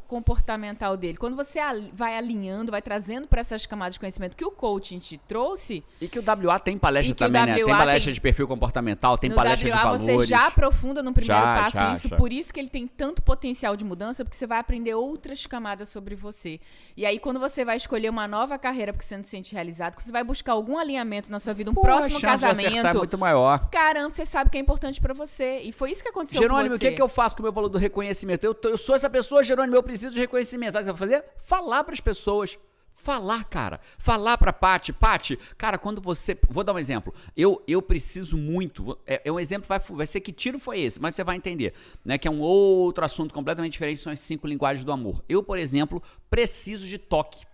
comportamental 0.07 0.96
dele, 0.96 1.18
quando 1.18 1.35
você 1.35 1.59
vai 1.92 2.16
alinhando, 2.16 2.70
vai 2.70 2.81
trazendo 2.81 3.27
para 3.27 3.40
essas 3.40 3.66
camadas 3.66 3.94
de 3.94 4.01
conhecimento 4.01 4.37
que 4.37 4.44
o 4.44 4.53
coaching 4.53 5.01
te 5.01 5.18
trouxe. 5.18 5.83
E 6.01 6.07
que 6.07 6.18
o 6.18 6.22
WA 6.22 6.61
tem 6.61 6.79
palestra 6.79 7.14
também, 7.14 7.44
né? 7.44 7.55
Tem 7.55 7.66
palestra 7.66 8.05
tem, 8.05 8.14
de 8.14 8.20
perfil 8.20 8.46
comportamental, 8.46 9.18
tem 9.18 9.33
palestra 9.33 9.68
WA 9.68 9.77
de 9.77 9.83
valores. 9.83 10.03
você 10.03 10.27
já 10.27 10.46
aprofunda 10.46 11.03
no 11.03 11.12
primeiro 11.12 11.42
já, 11.42 11.55
passo 11.55 11.77
já, 11.77 11.92
isso, 11.92 12.09
já. 12.09 12.16
por 12.16 12.33
isso 12.33 12.55
que 12.55 12.61
ele 12.61 12.68
tem 12.68 12.87
tanto 12.87 13.20
potencial 13.20 13.77
de 13.77 13.85
mudança, 13.85 14.25
porque 14.25 14.37
você 14.37 14.46
vai 14.46 14.59
aprender 14.59 14.94
outras 14.94 15.44
camadas 15.46 15.88
sobre 15.88 16.14
você. 16.14 16.61
E 16.96 17.05
aí, 17.05 17.18
quando 17.18 17.40
você 17.40 17.64
vai 17.64 17.75
escolher 17.76 18.08
uma 18.08 18.26
nova 18.26 18.58
carreira 18.58 18.92
porque 18.92 19.06
você 19.06 19.16
não 19.16 19.24
se 19.24 19.30
sente 19.30 19.54
realizado, 19.54 19.96
que 19.96 20.02
você 20.02 20.12
vai 20.12 20.24
buscar 20.24 20.52
algum 20.52 20.78
alinhamento 20.78 21.30
na 21.30 21.38
sua 21.38 21.54
vida, 21.54 21.70
um 21.70 21.74
Pô, 21.74 21.82
próximo 21.82 22.20
casamento. 22.20 22.86
É 22.86 22.92
muito 22.92 23.18
maior. 23.18 23.68
Caramba, 23.70 24.10
você 24.10 24.24
sabe 24.24 24.50
que 24.50 24.56
é 24.56 24.60
importante 24.60 25.00
para 25.00 25.14
você. 25.14 25.60
E 25.60 25.72
foi 25.72 25.90
isso 25.90 26.02
que 26.02 26.08
aconteceu 26.08 26.40
Jerônimo, 26.40 26.70
com 26.70 26.70
você. 26.70 26.76
o 26.76 26.78
que, 26.78 26.86
é 26.86 26.92
que 26.92 27.02
eu 27.02 27.08
faço 27.08 27.36
com 27.36 27.42
o 27.42 27.44
meu 27.44 27.52
valor 27.52 27.68
do 27.68 27.78
reconhecimento? 27.78 28.44
Eu, 28.44 28.54
tô, 28.54 28.68
eu 28.68 28.78
sou 28.78 28.94
essa 28.94 29.10
pessoa, 29.10 29.42
Jerônimo, 29.42 29.76
eu 29.76 29.82
preciso 29.82 30.12
de 30.12 30.20
reconhecimento. 30.20 30.72
Sabe 30.72 30.88
o 30.88 30.92
que 30.92 30.98
você 30.98 31.06
vai 31.06 31.18
fazer? 31.20 31.30
Falar 31.38 31.84
para 31.84 31.94
as 31.94 32.00
pessoas 32.00 32.58
falar, 33.06 33.44
cara. 33.44 33.80
Falar 33.98 34.36
pra 34.36 34.52
Pati, 34.52 34.92
Pati, 34.92 35.38
cara, 35.56 35.78
quando 35.78 36.00
você. 36.00 36.36
Vou 36.48 36.64
dar 36.64 36.72
um 36.72 36.78
exemplo. 36.78 37.14
Eu, 37.36 37.62
eu 37.68 37.80
preciso 37.80 38.36
muito. 38.36 38.98
É, 39.06 39.22
é 39.24 39.30
um 39.30 39.38
exemplo, 39.38 39.68
vai, 39.68 39.78
vai 39.78 40.06
ser 40.06 40.20
que 40.20 40.32
tiro 40.32 40.58
foi 40.58 40.80
esse, 40.80 41.00
mas 41.00 41.14
você 41.14 41.22
vai 41.22 41.36
entender. 41.36 41.72
Né? 42.04 42.18
Que 42.18 42.26
é 42.26 42.30
um 42.30 42.40
outro 42.40 43.04
assunto 43.04 43.32
completamente 43.32 43.74
diferente, 43.74 44.00
são 44.00 44.12
as 44.12 44.18
cinco 44.18 44.48
linguagens 44.48 44.84
do 44.84 44.90
amor. 44.90 45.22
Eu, 45.28 45.40
por 45.40 45.56
exemplo, 45.56 46.02
preciso 46.28 46.84
de 46.86 46.98
toque. 46.98 47.46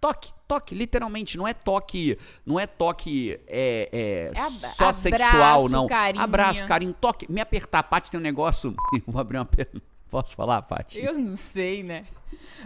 Toque, 0.00 0.32
toque, 0.48 0.74
literalmente, 0.74 1.36
não 1.36 1.46
é 1.46 1.52
toque, 1.52 2.18
não 2.46 2.58
é 2.58 2.66
toque 2.66 3.38
é, 3.46 3.88
é, 3.92 4.30
é 4.34 4.50
só 4.50 4.84
abraço, 4.84 5.00
sexual, 5.00 5.68
não. 5.68 5.86
Carinho. 5.86 6.24
Abraço, 6.24 6.66
carinho, 6.66 6.94
toque, 6.98 7.30
me 7.30 7.38
apertar. 7.38 7.80
A 7.80 7.82
Paty 7.82 8.10
tem 8.10 8.18
um 8.18 8.22
negócio. 8.22 8.74
Vou 9.06 9.20
abrir 9.20 9.36
uma 9.36 9.44
pergunta. 9.44 9.84
Posso 10.10 10.34
falar, 10.34 10.62
Paty? 10.62 10.98
Eu 10.98 11.18
não 11.18 11.36
sei, 11.36 11.82
né? 11.82 12.06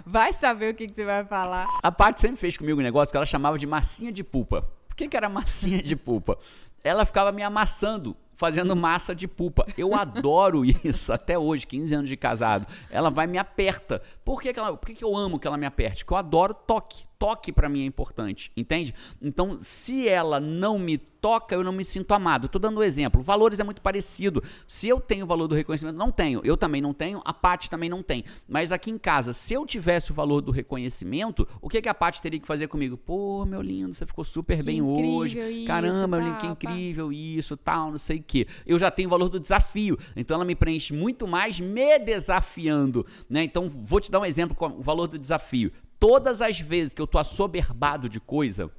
Vai 0.06 0.32
saber 0.32 0.72
o 0.72 0.74
que, 0.76 0.86
que 0.86 0.94
você 0.94 1.04
vai 1.04 1.24
falar. 1.24 1.66
A 1.82 1.90
Paty 1.90 2.20
sempre 2.20 2.36
fez 2.36 2.56
comigo 2.56 2.80
um 2.80 2.84
negócio 2.84 3.12
que 3.12 3.16
ela 3.16 3.26
chamava 3.26 3.58
de 3.58 3.66
massinha 3.66 4.12
de 4.12 4.22
pulpa. 4.22 4.62
Por 4.88 4.94
que, 4.96 5.08
que 5.08 5.16
era 5.16 5.28
massinha 5.28 5.82
de 5.82 5.96
pulpa? 5.96 6.38
Ela 6.84 7.04
ficava 7.04 7.32
me 7.32 7.42
amassando 7.42 8.16
fazendo 8.36 8.74
massa 8.76 9.14
de 9.14 9.26
pulpa. 9.26 9.66
Eu 9.76 9.94
adoro 9.94 10.64
isso 10.64 11.12
até 11.12 11.38
hoje, 11.38 11.66
15 11.66 11.94
anos 11.94 12.08
de 12.08 12.16
casado. 12.16 12.66
Ela 12.90 13.10
vai 13.10 13.26
me 13.26 13.38
aperta. 13.38 14.02
Por 14.24 14.40
que, 14.40 14.52
que, 14.52 14.58
ela, 14.58 14.76
por 14.76 14.86
que, 14.86 14.94
que 14.94 15.04
eu 15.04 15.16
amo 15.16 15.38
que 15.38 15.46
ela 15.46 15.56
me 15.56 15.66
aperte? 15.66 16.04
Porque 16.04 16.14
eu 16.14 16.18
adoro 16.18 16.54
toque. 16.54 17.04
Toque 17.18 17.52
para 17.52 17.68
mim 17.68 17.82
é 17.82 17.86
importante, 17.86 18.50
entende? 18.56 18.94
Então, 19.20 19.58
se 19.60 20.08
ela 20.08 20.40
não 20.40 20.78
me 20.78 20.98
toca, 21.24 21.54
eu 21.54 21.64
não 21.64 21.72
me 21.72 21.86
sinto 21.86 22.12
amado. 22.12 22.44
Estou 22.44 22.60
dando 22.60 22.80
um 22.80 22.82
exemplo. 22.82 23.22
Valores 23.22 23.58
é 23.58 23.64
muito 23.64 23.80
parecido. 23.80 24.42
Se 24.68 24.88
eu 24.88 25.00
tenho 25.00 25.24
o 25.24 25.26
valor 25.26 25.48
do 25.48 25.54
reconhecimento, 25.54 25.96
não 25.96 26.12
tenho. 26.12 26.42
Eu 26.44 26.54
também 26.54 26.82
não 26.82 26.92
tenho, 26.92 27.22
a 27.24 27.32
Paty 27.32 27.70
também 27.70 27.88
não 27.88 28.02
tem. 28.02 28.26
Mas 28.46 28.70
aqui 28.70 28.90
em 28.90 28.98
casa, 28.98 29.32
se 29.32 29.54
eu 29.54 29.64
tivesse 29.64 30.10
o 30.10 30.14
valor 30.14 30.42
do 30.42 30.52
reconhecimento, 30.52 31.48
o 31.62 31.68
que, 31.70 31.80
que 31.80 31.88
a 31.88 31.94
Paty 31.94 32.20
teria 32.20 32.38
que 32.38 32.46
fazer 32.46 32.66
comigo? 32.66 32.98
Pô, 32.98 33.46
meu 33.46 33.62
lindo, 33.62 33.94
você 33.94 34.04
ficou 34.04 34.22
super 34.22 34.58
que 34.58 34.64
bem 34.64 34.82
hoje. 34.82 35.40
Isso, 35.40 35.66
Caramba, 35.66 36.18
meu 36.18 36.28
lindo, 36.28 36.36
que 36.40 36.46
incrível 36.46 37.10
isso, 37.10 37.56
tal, 37.56 37.92
não 37.92 37.98
sei 37.98 38.18
o 38.18 38.22
quê. 38.22 38.46
Eu 38.66 38.78
já 38.78 38.90
tenho 38.90 39.08
o 39.08 39.10
valor 39.10 39.30
do 39.30 39.40
desafio. 39.40 39.96
Então 40.14 40.34
ela 40.34 40.44
me 40.44 40.54
preenche 40.54 40.92
muito 40.92 41.26
mais 41.26 41.58
me 41.58 41.98
desafiando. 42.00 43.06
Né? 43.30 43.44
Então, 43.44 43.66
vou 43.66 43.98
te 43.98 44.10
dar 44.10 44.20
um 44.20 44.26
exemplo 44.26 44.54
com 44.54 44.66
o 44.66 44.82
valor 44.82 45.06
do 45.06 45.18
desafio. 45.18 45.72
Todas 45.98 46.42
as 46.42 46.60
vezes 46.60 46.94
que 46.94 47.00
eu 47.00 47.06
tô 47.06 47.18
assoberbado 47.18 48.08
de 48.08 48.20
coisa, 48.20 48.70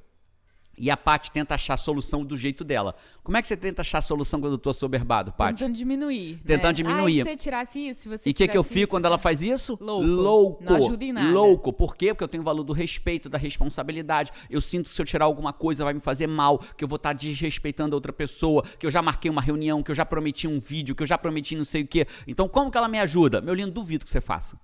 e 0.78 0.90
a 0.90 0.96
Paty 0.96 1.30
tenta 1.30 1.54
achar 1.54 1.74
a 1.74 1.78
solução 1.78 2.24
do 2.24 2.36
jeito 2.36 2.62
dela. 2.62 2.94
Como 3.22 3.36
é 3.36 3.42
que 3.42 3.48
você 3.48 3.56
tenta 3.56 3.80
achar 3.80 3.98
a 3.98 4.02
solução 4.02 4.40
quando 4.40 4.52
eu 4.52 4.58
tô 4.58 4.72
soberbado, 4.72 5.32
Paty? 5.32 5.54
Tentando 5.54 5.74
diminuir. 5.74 6.38
Tentando 6.44 6.66
né? 6.66 6.72
diminuir. 6.74 7.20
Ah, 7.20 7.24
se 7.24 7.30
você 7.30 7.36
tirasse 7.36 7.88
isso, 7.88 8.00
se 8.02 8.08
você 8.08 8.28
E 8.28 8.32
o 8.32 8.34
que, 8.34 8.46
que 8.46 8.56
eu 8.56 8.62
fico 8.62 8.78
isso, 8.80 8.88
quando 8.88 9.06
ela 9.06 9.16
faz 9.16 9.40
isso? 9.40 9.78
Louco. 9.80 10.06
Louco. 10.06 10.64
Não 10.64 10.76
ajuda 10.76 11.04
em 11.04 11.12
nada. 11.12 11.30
Louco. 11.30 11.72
Por 11.72 11.96
quê? 11.96 12.12
Porque 12.12 12.24
eu 12.24 12.28
tenho 12.28 12.42
o 12.42 12.44
valor 12.44 12.62
do 12.62 12.72
respeito, 12.72 13.28
da 13.28 13.38
responsabilidade. 13.38 14.30
Eu 14.50 14.60
sinto 14.60 14.90
que 14.90 14.94
se 14.94 15.00
eu 15.00 15.06
tirar 15.06 15.24
alguma 15.24 15.52
coisa 15.52 15.82
vai 15.82 15.94
me 15.94 16.00
fazer 16.00 16.26
mal, 16.26 16.58
que 16.76 16.84
eu 16.84 16.88
vou 16.88 16.96
estar 16.96 17.10
tá 17.10 17.12
desrespeitando 17.14 17.94
a 17.94 17.96
outra 17.96 18.12
pessoa, 18.12 18.62
que 18.78 18.86
eu 18.86 18.90
já 18.90 19.00
marquei 19.00 19.30
uma 19.30 19.42
reunião, 19.42 19.82
que 19.82 19.90
eu 19.90 19.94
já 19.94 20.04
prometi 20.04 20.46
um 20.46 20.60
vídeo, 20.60 20.94
que 20.94 21.02
eu 21.02 21.06
já 21.06 21.16
prometi 21.16 21.56
não 21.56 21.64
sei 21.64 21.82
o 21.82 21.86
quê. 21.86 22.06
Então, 22.26 22.48
como 22.48 22.70
que 22.70 22.76
ela 22.76 22.88
me 22.88 22.98
ajuda? 22.98 23.40
Meu 23.40 23.54
lindo, 23.54 23.70
duvido 23.70 24.04
que 24.04 24.10
você 24.10 24.20
faça. 24.20 24.58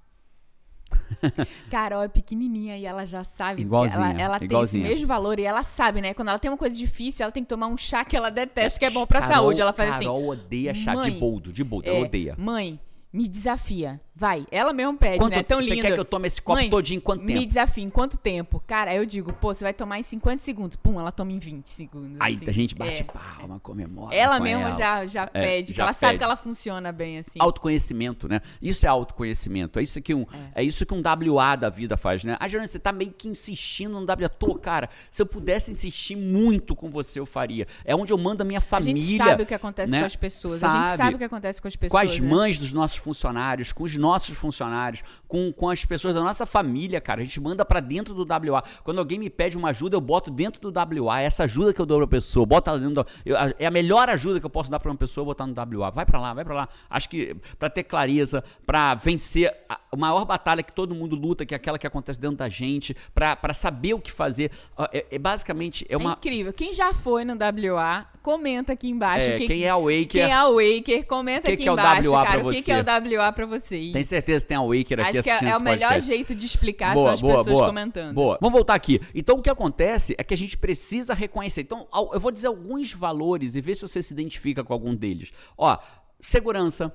Carol 1.70 2.02
é 2.02 2.09
pequenininha 2.09 2.76
e 2.76 2.85
ela 2.85 3.05
já 3.05 3.24
sabe. 3.24 3.62
Igualzinha, 3.62 4.11
ela, 4.11 4.22
ela 4.22 4.38
tem 4.38 4.61
esse 4.62 4.78
mesmo 4.78 5.07
valor 5.07 5.38
e 5.38 5.44
ela 5.44 5.62
sabe, 5.62 6.00
né? 6.00 6.14
Quando 6.14 6.28
ela 6.28 6.38
tem 6.38 6.50
uma 6.50 6.57
coisa 6.57 6.76
difícil, 6.76 7.24
ela 7.24 7.33
tem 7.33 7.42
que 7.42 7.48
tomar 7.48 7.66
um 7.66 7.76
chá 7.76 8.05
que 8.05 8.16
ela 8.16 8.31
detesta, 8.31 8.78
que 8.78 8.85
é 8.85 8.90
bom 8.90 9.07
pra 9.07 9.20
Carol, 9.20 9.35
saúde. 9.35 9.61
Ela 9.61 9.72
faz 9.72 9.90
Carol 9.90 10.00
assim. 10.00 10.07
Carol 10.07 10.28
odeia 10.28 10.74
chá 10.74 10.94
de 10.94 11.11
boldo, 11.12 11.52
de 11.52 11.64
boldo, 11.64 11.88
é, 11.88 11.96
ela 11.96 12.07
odeia. 12.07 12.35
Mãe, 12.38 12.81
me 13.12 13.28
desafia. 13.28 14.00
Vai. 14.14 14.46
Ela 14.51 14.72
mesmo 14.72 14.96
pede, 14.96 15.18
quanto, 15.18 15.33
né? 15.35 15.42
Tão 15.42 15.59
lindo. 15.59 15.75
Você 15.75 15.81
quer 15.81 15.94
que 15.94 16.01
eu 16.01 16.05
tome 16.05 16.27
esse 16.27 16.40
copo 16.40 16.59
Mãe, 16.59 16.68
todinho 16.68 16.98
em 16.98 17.01
quanto 17.01 17.25
tempo? 17.25 17.40
Me 17.40 17.46
desafia 17.46 17.83
em 17.83 17.90
quanto 17.90 18.16
tempo? 18.18 18.62
Cara, 18.66 18.94
eu 18.94 19.07
digo, 19.07 19.33
pô, 19.33 19.55
você 19.55 19.64
vai 19.64 19.72
tomar 19.72 19.98
em 19.98 20.03
50 20.03 20.42
segundos. 20.42 20.77
Pum, 20.77 21.01
ela 21.01 21.11
toma 21.11 21.33
em 21.33 21.38
20 21.38 21.66
segundos. 21.68 22.16
Aí 22.20 22.35
assim. 22.35 22.44
a 22.48 22.53
gente 22.53 22.75
bate 22.75 23.03
é. 23.03 23.05
palma, 23.05 23.59
comemora. 23.61 24.14
Ela 24.14 24.37
com 24.37 24.44
mesma 24.44 24.62
ela. 24.68 24.72
já, 24.72 25.07
já 25.07 25.22
É, 25.33 25.40
pede, 25.40 25.72
já 25.72 25.83
ela 25.85 25.92
pede. 25.92 26.01
sabe 26.01 26.18
que 26.18 26.25
ela 26.25 26.37
funciona 26.37 26.92
bem 26.92 27.18
assim. 27.18 27.38
Autoconhecimento, 27.38 28.29
né? 28.29 28.40
Isso 28.61 28.85
é 28.85 28.88
autoconhecimento. 28.88 29.79
É 29.79 29.83
isso 29.83 30.01
que 30.01 30.14
um, 30.14 30.27
é. 30.55 30.62
isso 30.62 30.85
que 30.85 30.92
um 30.92 31.03
WA 31.03 31.57
da 31.57 31.70
vida 31.70 31.96
faz, 31.96 32.22
né? 32.22 32.37
Ah, 32.38 32.46
Jerônimo, 32.46 32.70
você 32.70 32.79
tá 32.79 32.92
meio 32.92 33.12
que 33.12 33.29
insistindo 33.29 33.98
no 33.98 34.07
WA. 34.07 34.29
Tô, 34.29 34.55
cara, 34.57 34.90
se 35.11 35.22
eu 35.22 35.27
pudesse 35.27 35.70
insistir 35.70 36.16
muito 36.16 36.77
com 36.77 36.90
você, 36.90 37.18
eu 37.18 37.27
faria. 37.27 37.66
É 37.85 37.96
onde 37.96 38.12
eu 38.12 38.18
mando 38.18 38.42
a 38.42 38.44
minha 38.44 38.59
A 38.59 38.62
família. 38.62 39.03
gente 39.03 39.16
sabe 39.16 39.42
o 39.42 39.46
que 39.46 39.55
acontece 39.55 39.90
né? 39.90 40.01
com 40.01 40.07
as 40.07 40.16
pessoas. 40.16 40.62
A 40.62 40.68
gente 40.68 40.87
Sabe. 40.87 40.96
sabe 40.98 41.14
o 41.14 41.18
que 41.18 41.25
acontece 41.25 41.62
com 41.62 41.68
as 41.68 41.77
pessoas. 41.77 41.90
com 42.03 42.12
as 42.12 42.18
né? 42.20 42.29
mães 42.29 42.59
dos 42.59 42.72
nossos 42.72 42.98
funcionários, 42.98 43.72
com 43.72 43.85
os 43.85 43.96
nossos 44.03 44.37
funcionários, 44.37 45.03
com, 45.29 45.53
com 45.53 45.71
as 45.71 45.85
pessoas 45.85 46.15
da 46.15 46.21
nossa 46.21 46.45
família, 46.45 47.01
cara. 47.01 47.21
A 47.21 47.25
gente 47.25 47.41
manda 47.41 47.65
pra 47.65 47.81
dentro 47.81 48.12
do 48.15 48.23
WA. 48.25 48.62
Quando 48.83 48.99
alguém 48.99 49.19
me 49.19 49.31
pede 49.31 49.57
uma 49.57 49.71
ajuda, 49.71 49.97
eu 49.97 50.01
boto 50.01 50.31
dentro 50.31 50.61
do 50.61 50.73
WA. 51.07 51.21
É 51.21 51.25
essa 51.25 51.45
ajuda 51.45 51.73
que 51.73 51.81
eu 51.81 51.87
dou 51.87 51.99
pra 51.99 52.07
pessoa. 52.07 52.45
Bota 52.45 52.77
dentro 52.79 53.03
do, 53.03 53.07
eu- 53.25 53.37
a- 53.38 53.53
É 53.59 53.67
a 53.67 53.71
melhor 53.71 54.09
ajuda 54.09 54.41
que 54.41 54.47
eu 54.47 54.51
posso 54.51 54.71
dar 54.71 54.81
pra 54.81 54.91
uma 54.91 54.97
pessoa, 54.97 55.25
botar 55.25 55.47
no 55.47 55.55
WA. 55.55 55.91
Vai 55.91 56.05
pra 56.05 56.21
lá, 56.21 56.35
vai 56.35 56.45
pra 56.45 56.55
lá. 56.55 56.69
Acho 56.91 57.09
que 57.09 57.37
pra 57.59 57.71
ter 57.71 57.85
clareza, 57.85 58.43
pra 58.67 58.95
vencer 58.95 59.55
a, 59.69 59.79
a 59.93 59.97
maior 59.97 60.25
batalha 60.25 60.62
que 60.62 60.73
todo 60.73 60.95
mundo 60.95 61.15
luta, 61.15 61.47
que 61.47 61.55
é 61.55 61.57
aquela 61.57 61.79
que 61.79 61.87
acontece 61.87 62.21
dentro 62.21 62.38
da 62.38 62.49
gente, 62.49 62.97
pra, 63.15 63.37
pra 63.37 63.55
saber 63.55 63.95
o 63.95 64.01
que 64.01 64.11
fazer. 64.11 64.51
É, 64.93 65.07
é 65.12 65.19
basicamente 65.19 65.87
é 65.88 65.95
É 65.95 65.97
uma. 65.97 66.12
incrível. 66.12 66.53
Quem 66.53 66.73
já 66.75 66.93
foi 66.93 67.25
no 67.25 67.35
WA, 67.35 68.07
comenta 68.23 68.73
aqui 68.73 68.88
embaixo. 68.88 69.27
é, 69.27 69.38
quem, 69.38 69.47
quem 69.47 69.62
é 69.65 69.69
a 69.71 69.77
Waker, 69.77 70.07
quem 70.09 70.23
é 70.33 70.45
o 70.45 70.55
Waker, 70.57 71.07
comenta 71.07 71.43
Que 71.49 71.53
aqui 71.55 71.62
que 71.62 71.69
é 71.69 71.73
o 71.73 71.75
embaixo, 71.75 72.11
WA 72.11 72.25
cara. 72.25 72.41
O 72.47 72.51
que, 72.51 72.57
que 72.57 72.62
você? 72.62 72.73
é 72.73 72.81
o 72.81 72.85
WA 73.21 73.33
pra 73.33 73.47
vocês? 73.92 74.09
tem 74.09 74.18
certeza 74.18 74.44
que 74.44 74.48
tem 74.48 74.57
a 74.57 74.62
Waker 74.62 75.00
aqui 75.00 75.18
Acho 75.18 75.22
que 75.22 75.31
é, 75.31 75.50
é 75.50 75.57
o 75.57 75.62
melhor 75.62 76.00
jeito 76.00 76.35
de 76.35 76.46
explicar 76.46 76.94
Boa, 76.94 77.07
são 77.07 77.14
as 77.14 77.20
boa, 77.20 77.38
pessoas 77.38 77.55
boa, 77.55 77.66
comentando. 77.66 78.14
Boa. 78.14 78.38
Vamos 78.40 78.57
voltar 78.57 78.74
aqui. 78.74 79.00
Então, 79.14 79.38
o 79.38 79.42
que 79.42 79.50
acontece 79.50 80.14
é 80.18 80.24
que 80.24 80.35
a 80.35 80.37
gente 80.37 80.57
precisa 80.57 81.14
reconhecer. 81.14 81.62
Então, 81.62 81.87
eu 82.12 82.20
vou 82.20 82.31
dizer 82.31 82.48
alguns 82.48 82.92
valores 82.92 83.55
e 83.55 83.61
ver 83.61 83.74
se 83.74 83.83
você 83.83 84.02
se 84.02 84.12
identifica 84.12 84.64
com 84.64 84.72
algum 84.72 84.94
deles. 84.94 85.33
Ó, 85.57 85.78
segurança, 86.20 86.94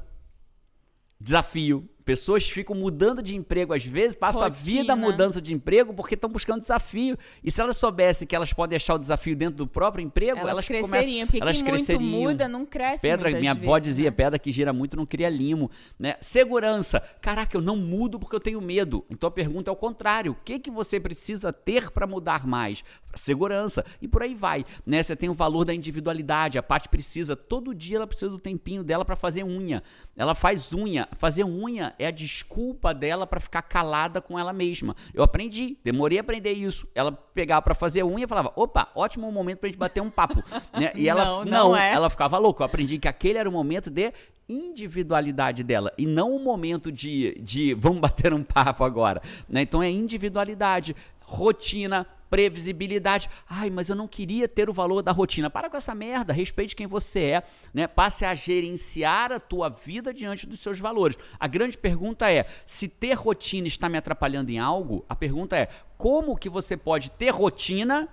desafio. 1.19 1.87
Pessoas 2.07 2.49
ficam 2.49 2.73
mudando 2.73 3.21
de 3.21 3.35
emprego 3.35 3.73
às 3.73 3.83
vezes, 3.83 4.15
passam 4.15 4.41
a 4.41 4.47
vida 4.47 4.93
Rotina. 4.93 4.95
mudança 4.95 5.41
de 5.41 5.53
emprego 5.53 5.93
porque 5.93 6.15
estão 6.15 6.29
buscando 6.29 6.61
desafio. 6.61 7.17
E 7.43 7.51
se 7.51 7.59
elas 7.59 7.75
soubessem 7.75 8.25
que 8.25 8.33
elas 8.33 8.53
podem 8.53 8.77
achar 8.77 8.95
o 8.95 8.97
desafio 8.97 9.35
dentro 9.35 9.57
do 9.57 9.67
próprio 9.67 10.01
emprego, 10.01 10.37
Elas, 10.39 10.51
elas, 10.51 10.65
cresceriam, 10.65 11.01
começam, 11.01 11.27
porque 11.27 11.41
elas 11.41 11.61
quem 11.61 11.65
muito 11.65 11.85
cresceriam. 11.85 12.21
muda 12.21 12.47
não 12.47 12.65
cresce 12.65 13.01
Pedra, 13.01 13.29
minha 13.31 13.51
avó 13.51 13.73
vezes, 13.73 13.89
dizia, 13.89 14.09
né? 14.09 14.15
pedra 14.15 14.39
que 14.39 14.53
gira 14.53 14.71
muito 14.71 14.95
não 14.95 15.05
cria 15.05 15.27
limo, 15.27 15.69
né? 15.99 16.15
Segurança. 16.21 17.01
Caraca, 17.19 17.57
eu 17.57 17.61
não 17.61 17.75
mudo 17.75 18.17
porque 18.17 18.37
eu 18.37 18.39
tenho 18.39 18.61
medo. 18.61 19.03
Então 19.09 19.27
a 19.27 19.31
pergunta 19.31 19.69
é 19.69 19.73
o 19.73 19.75
contrário. 19.75 20.31
O 20.31 20.35
que 20.45 20.59
que 20.59 20.71
você 20.71 21.01
precisa 21.01 21.51
ter 21.51 21.91
para 21.91 22.07
mudar 22.07 22.47
mais? 22.47 22.85
Segurança. 23.15 23.83
E 24.01 24.07
por 24.07 24.23
aí 24.23 24.33
vai, 24.33 24.63
né? 24.85 25.03
Você 25.03 25.13
tem 25.13 25.27
o 25.27 25.33
valor 25.33 25.65
da 25.65 25.73
individualidade. 25.73 26.57
A 26.57 26.63
Paty 26.63 26.87
precisa 26.87 27.35
todo 27.35 27.75
dia 27.75 27.97
ela 27.97 28.07
precisa 28.07 28.31
do 28.31 28.39
tempinho 28.39 28.81
dela 28.81 29.03
para 29.03 29.17
fazer 29.17 29.43
unha. 29.43 29.83
Ela 30.15 30.33
faz 30.33 30.71
unha. 30.71 31.09
Fazer 31.11 31.43
unha 31.43 31.96
é 31.99 32.07
a 32.07 32.11
desculpa 32.11 32.93
dela 32.93 33.25
para 33.25 33.39
ficar 33.39 33.61
calada 33.61 34.21
com 34.21 34.37
ela 34.37 34.53
mesma. 34.53 34.95
Eu 35.13 35.23
aprendi, 35.23 35.77
demorei 35.83 36.17
a 36.17 36.21
aprender 36.21 36.53
isso. 36.53 36.87
Ela 36.93 37.11
pegava 37.11 37.61
para 37.61 37.73
fazer 37.73 38.03
unha 38.03 38.25
e 38.25 38.27
falava: 38.27 38.51
opa, 38.55 38.89
ótimo 38.95 39.31
momento 39.31 39.59
pra 39.59 39.69
gente 39.69 39.77
bater 39.77 40.01
um 40.01 40.09
papo. 40.09 40.43
né? 40.73 40.91
E 40.95 41.07
ela, 41.07 41.25
Não, 41.25 41.45
não, 41.45 41.69
não 41.69 41.77
é. 41.77 41.93
ela 41.93 42.09
ficava 42.09 42.37
louca. 42.37 42.63
Eu 42.63 42.65
aprendi 42.65 42.97
que 42.97 43.07
aquele 43.07 43.37
era 43.37 43.49
o 43.49 43.51
momento 43.51 43.89
de 43.89 44.11
individualidade 44.49 45.63
dela 45.63 45.91
e 45.97 46.05
não 46.05 46.33
o 46.33 46.39
momento 46.43 46.91
de, 46.91 47.37
de 47.41 47.73
vamos 47.73 47.99
bater 47.99 48.33
um 48.33 48.43
papo 48.43 48.83
agora. 48.83 49.21
Né? 49.47 49.61
Então 49.61 49.83
é 49.83 49.89
individualidade, 49.89 50.95
rotina, 51.21 52.07
previsibilidade. 52.29 53.29
Ai, 53.49 53.69
mas 53.69 53.89
eu 53.89 53.95
não 53.95 54.07
queria 54.07 54.47
ter 54.47 54.69
o 54.69 54.73
valor 54.73 55.01
da 55.01 55.11
rotina. 55.11 55.49
Para 55.49 55.69
com 55.69 55.77
essa 55.77 55.95
merda, 55.95 56.33
respeite 56.33 56.75
quem 56.75 56.87
você 56.87 57.19
é, 57.19 57.43
né? 57.73 57.87
Passe 57.87 58.25
a 58.25 58.35
gerenciar 58.35 59.31
a 59.31 59.39
tua 59.39 59.69
vida 59.69 60.13
diante 60.13 60.45
dos 60.45 60.59
seus 60.59 60.79
valores. 60.79 61.17
A 61.39 61.47
grande 61.47 61.77
pergunta 61.77 62.31
é: 62.31 62.45
se 62.65 62.87
ter 62.87 63.13
rotina 63.13 63.67
está 63.67 63.89
me 63.89 63.97
atrapalhando 63.97 64.49
em 64.49 64.59
algo? 64.59 65.05
A 65.09 65.15
pergunta 65.15 65.57
é: 65.57 65.69
como 65.97 66.37
que 66.37 66.49
você 66.49 66.77
pode 66.77 67.09
ter 67.11 67.29
rotina 67.29 68.07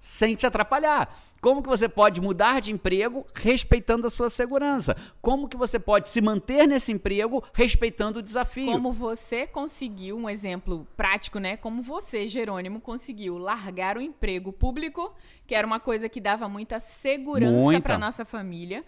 sem 0.00 0.34
te 0.34 0.46
atrapalhar? 0.46 1.16
Como 1.44 1.62
que 1.62 1.68
você 1.68 1.90
pode 1.90 2.22
mudar 2.22 2.58
de 2.62 2.72
emprego 2.72 3.26
respeitando 3.34 4.06
a 4.06 4.10
sua 4.10 4.30
segurança? 4.30 4.96
Como 5.20 5.46
que 5.46 5.58
você 5.58 5.78
pode 5.78 6.08
se 6.08 6.22
manter 6.22 6.66
nesse 6.66 6.90
emprego 6.90 7.44
respeitando 7.52 8.20
o 8.20 8.22
desafio? 8.22 8.64
Como 8.72 8.90
você 8.94 9.46
conseguiu, 9.46 10.16
um 10.16 10.30
exemplo 10.30 10.86
prático, 10.96 11.38
né? 11.38 11.58
Como 11.58 11.82
você, 11.82 12.26
Jerônimo, 12.26 12.80
conseguiu 12.80 13.36
largar 13.36 13.98
o 13.98 14.00
emprego 14.00 14.54
público, 14.54 15.14
que 15.46 15.54
era 15.54 15.66
uma 15.66 15.78
coisa 15.78 16.08
que 16.08 16.18
dava 16.18 16.48
muita 16.48 16.80
segurança 16.80 17.78
para 17.82 17.98
nossa 17.98 18.24
família. 18.24 18.82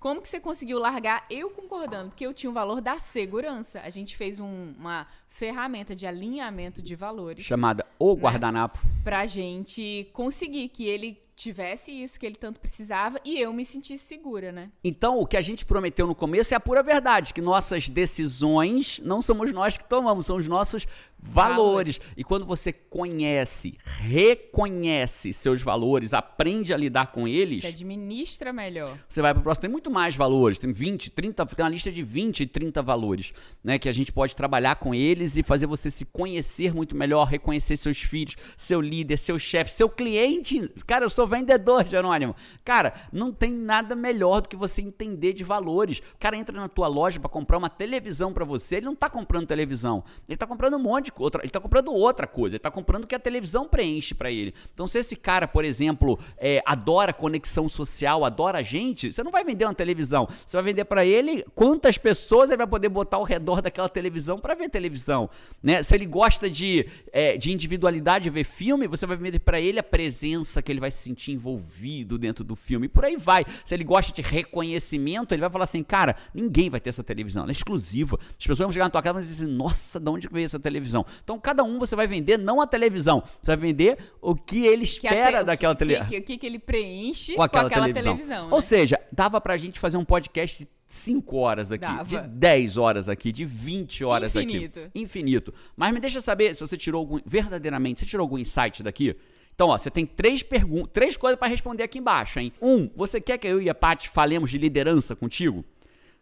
Como 0.00 0.22
que 0.22 0.28
você 0.30 0.40
conseguiu 0.40 0.78
largar? 0.78 1.26
Eu 1.28 1.50
concordando, 1.50 2.08
porque 2.08 2.24
eu 2.24 2.32
tinha 2.32 2.48
o 2.48 2.54
valor 2.54 2.80
da 2.80 2.98
segurança. 2.98 3.82
A 3.84 3.90
gente 3.90 4.16
fez 4.16 4.40
um- 4.40 4.72
uma 4.78 5.06
ferramenta 5.28 5.94
de 5.94 6.06
alinhamento 6.06 6.80
de 6.80 6.94
valores 6.94 7.44
Chamada 7.44 7.84
o 7.98 8.14
guardanapo. 8.14 8.78
pra 9.04 9.26
gente 9.26 10.08
conseguir 10.14 10.68
que 10.68 10.86
ele 10.86 11.18
tivesse 11.38 11.92
isso 11.92 12.18
que 12.18 12.26
ele 12.26 12.34
tanto 12.34 12.58
precisava 12.58 13.18
e 13.24 13.38
eu 13.40 13.52
me 13.52 13.64
sentisse 13.64 14.04
segura, 14.04 14.50
né? 14.50 14.70
Então, 14.82 15.18
o 15.18 15.26
que 15.26 15.36
a 15.36 15.40
gente 15.40 15.64
prometeu 15.64 16.06
no 16.06 16.14
começo 16.14 16.52
é 16.52 16.56
a 16.56 16.60
pura 16.60 16.82
verdade, 16.82 17.32
que 17.32 17.40
nossas 17.40 17.88
decisões 17.88 19.00
não 19.04 19.22
somos 19.22 19.52
nós 19.52 19.76
que 19.76 19.88
tomamos, 19.88 20.26
são 20.26 20.36
os 20.36 20.48
nossos 20.48 20.86
valores. 21.20 22.00
E 22.16 22.24
quando 22.24 22.44
você 22.44 22.72
conhece, 22.72 23.76
reconhece 23.84 25.32
seus 25.32 25.62
valores, 25.62 26.12
aprende 26.12 26.72
a 26.72 26.76
lidar 26.76 27.08
com 27.12 27.26
eles, 27.28 27.62
Se 27.62 27.68
administra 27.68 28.52
melhor. 28.52 28.98
você 29.08 29.22
vai 29.22 29.32
para 29.32 29.40
o 29.40 29.42
próximo. 29.42 29.62
Tem 29.62 29.70
muito 29.70 29.90
mais 29.90 30.16
valores, 30.16 30.58
tem 30.58 30.72
20, 30.72 31.10
30, 31.10 31.46
tem 31.46 31.64
uma 31.64 31.70
lista 31.70 31.90
de 31.90 32.02
20 32.02 32.40
e 32.40 32.46
30 32.46 32.82
valores, 32.82 33.32
né? 33.62 33.78
Que 33.78 33.88
a 33.88 33.92
gente 33.92 34.12
pode 34.12 34.34
trabalhar 34.34 34.76
com 34.76 34.94
eles 34.94 35.36
e 35.36 35.42
fazer 35.42 35.66
você 35.66 35.90
se 35.90 36.04
conhecer 36.04 36.74
muito 36.74 36.96
melhor, 36.96 37.26
reconhecer 37.28 37.76
seus 37.76 37.98
filhos, 38.02 38.36
seu 38.56 38.80
líder, 38.80 39.16
seu 39.18 39.38
chefe, 39.38 39.72
seu 39.72 39.88
cliente. 39.88 40.68
Cara, 40.86 41.04
eu 41.04 41.10
sou 41.10 41.27
vendedor, 41.28 41.86
Jerônimo. 41.86 42.34
Cara, 42.64 42.94
não 43.12 43.32
tem 43.32 43.52
nada 43.52 43.94
melhor 43.94 44.40
do 44.40 44.48
que 44.48 44.56
você 44.56 44.80
entender 44.82 45.32
de 45.32 45.44
valores. 45.44 45.98
O 45.98 46.18
cara 46.18 46.36
entra 46.36 46.58
na 46.58 46.68
tua 46.68 46.88
loja 46.88 47.20
para 47.20 47.28
comprar 47.28 47.58
uma 47.58 47.70
televisão 47.70 48.32
para 48.32 48.44
você, 48.44 48.76
ele 48.76 48.86
não 48.86 48.94
tá 48.94 49.08
comprando 49.08 49.46
televisão, 49.46 50.02
ele 50.28 50.36
tá 50.36 50.46
comprando 50.46 50.74
um 50.74 50.78
monte 50.78 51.06
de 51.06 51.12
outra, 51.18 51.42
ele 51.42 51.50
tá 51.50 51.60
comprando 51.60 51.92
outra 51.92 52.26
coisa, 52.26 52.56
ele 52.56 52.60
tá 52.60 52.70
comprando 52.70 53.04
o 53.04 53.06
que 53.06 53.14
a 53.14 53.18
televisão 53.18 53.68
preenche 53.68 54.14
para 54.14 54.30
ele. 54.30 54.54
Então, 54.72 54.86
se 54.86 54.98
esse 54.98 55.16
cara, 55.16 55.46
por 55.46 55.64
exemplo, 55.64 56.18
é, 56.36 56.62
adora 56.66 57.12
conexão 57.12 57.68
social, 57.68 58.24
adora 58.24 58.62
gente, 58.62 59.12
você 59.12 59.22
não 59.22 59.30
vai 59.30 59.44
vender 59.44 59.64
uma 59.64 59.74
televisão, 59.74 60.28
você 60.46 60.56
vai 60.56 60.64
vender 60.64 60.84
para 60.84 61.04
ele 61.04 61.44
quantas 61.54 61.98
pessoas 61.98 62.50
ele 62.50 62.56
vai 62.56 62.66
poder 62.66 62.88
botar 62.88 63.16
ao 63.16 63.24
redor 63.24 63.60
daquela 63.62 63.88
televisão 63.88 64.38
para 64.38 64.54
ver 64.54 64.68
televisão, 64.68 65.28
né? 65.62 65.82
Se 65.82 65.94
ele 65.94 66.06
gosta 66.06 66.48
de, 66.48 66.86
é, 67.12 67.36
de 67.36 67.52
individualidade, 67.52 68.30
ver 68.30 68.44
filme, 68.44 68.86
você 68.86 69.06
vai 69.06 69.16
vender 69.16 69.40
para 69.40 69.60
ele 69.60 69.78
a 69.78 69.82
presença 69.82 70.62
que 70.62 70.70
ele 70.72 70.80
vai 70.80 70.90
se 70.90 71.10
sentir 71.18 71.32
envolvido 71.32 72.16
dentro 72.16 72.44
do 72.44 72.54
filme, 72.54 72.86
e 72.86 72.88
por 72.88 73.04
aí 73.04 73.16
vai. 73.16 73.44
Se 73.64 73.74
ele 73.74 73.82
gosta 73.84 74.12
de 74.12 74.22
reconhecimento, 74.22 75.32
ele 75.34 75.40
vai 75.40 75.50
falar 75.50 75.64
assim, 75.64 75.82
cara, 75.82 76.16
ninguém 76.32 76.70
vai 76.70 76.80
ter 76.80 76.90
essa 76.90 77.02
televisão, 77.02 77.42
ela 77.42 77.50
é 77.50 77.52
exclusiva. 77.52 78.18
As 78.30 78.36
pessoas 78.46 78.58
vão 78.58 78.70
chegar 78.72 78.84
na 78.84 78.90
tua 78.90 79.02
casa 79.02 79.18
e 79.18 79.22
vão 79.22 79.30
dizer 79.30 79.44
assim, 79.44 79.52
nossa, 79.52 79.98
de 80.00 80.08
onde 80.08 80.28
que 80.28 80.32
veio 80.34 80.46
essa 80.46 80.60
televisão? 80.60 81.04
Então, 81.22 81.38
cada 81.40 81.64
um 81.64 81.78
você 81.78 81.96
vai 81.96 82.06
vender 82.06 82.38
não 82.38 82.60
a 82.60 82.66
televisão, 82.66 83.22
você 83.42 83.50
vai 83.50 83.56
vender 83.56 83.98
o 84.22 84.34
que 84.34 84.64
ele 84.64 84.86
Que 84.86 84.92
espera 84.92 85.38
te- 85.38 85.42
o 85.42 85.46
daquela 85.46 85.74
que- 85.74 85.78
televisão 85.80 86.08
que- 86.08 86.18
O 86.18 86.22
que, 86.22 86.38
que 86.38 86.46
ele 86.46 86.58
preenche 86.58 87.34
com 87.34 87.42
aquela, 87.42 87.68
televisão. 87.68 88.14
televisão. 88.16 88.48
né? 88.48 88.54
Ou 88.54 88.62
seja, 88.62 88.98
dava 89.12 89.40
pra 89.40 89.56
gente 89.56 89.78
fazer 89.80 89.96
um 89.96 90.04
podcast 90.04 90.58
de 90.58 90.68
5 90.88 91.36
horas 91.36 91.70
aqui, 91.70 91.82
Dava. 91.84 92.04
de 92.22 92.34
10 92.34 92.76
horas 92.78 93.08
aqui, 93.08 93.30
de 93.32 93.44
20 93.44 94.04
horas 94.04 94.34
Infinito. 94.34 94.78
aqui. 94.80 94.90
Infinito. 94.94 95.54
Mas 95.76 95.92
me 95.92 96.00
deixa 96.00 96.20
saber 96.20 96.54
se 96.54 96.60
você 96.60 96.76
tirou 96.78 97.00
algum, 97.00 97.18
verdadeiramente, 97.26 98.00
você 98.00 98.06
tirou 98.06 98.24
algum 98.24 98.38
insight 98.38 98.82
daqui? 98.82 99.14
Então, 99.58 99.70
ó, 99.70 99.76
você 99.76 99.90
tem 99.90 100.06
três 100.06 100.40
perguntas, 100.40 100.92
três 100.92 101.16
coisas 101.16 101.36
pra 101.36 101.48
responder 101.48 101.82
aqui 101.82 101.98
embaixo, 101.98 102.38
hein? 102.38 102.52
Um, 102.62 102.88
você 102.94 103.20
quer 103.20 103.38
que 103.38 103.48
eu 103.48 103.60
e 103.60 103.68
a 103.68 103.74
Paty 103.74 104.08
falemos 104.08 104.52
de 104.52 104.56
liderança 104.56 105.16
contigo? 105.16 105.64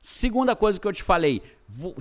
Segunda 0.00 0.56
coisa 0.56 0.80
que 0.80 0.88
eu 0.88 0.92
te 0.92 1.02
falei, 1.02 1.42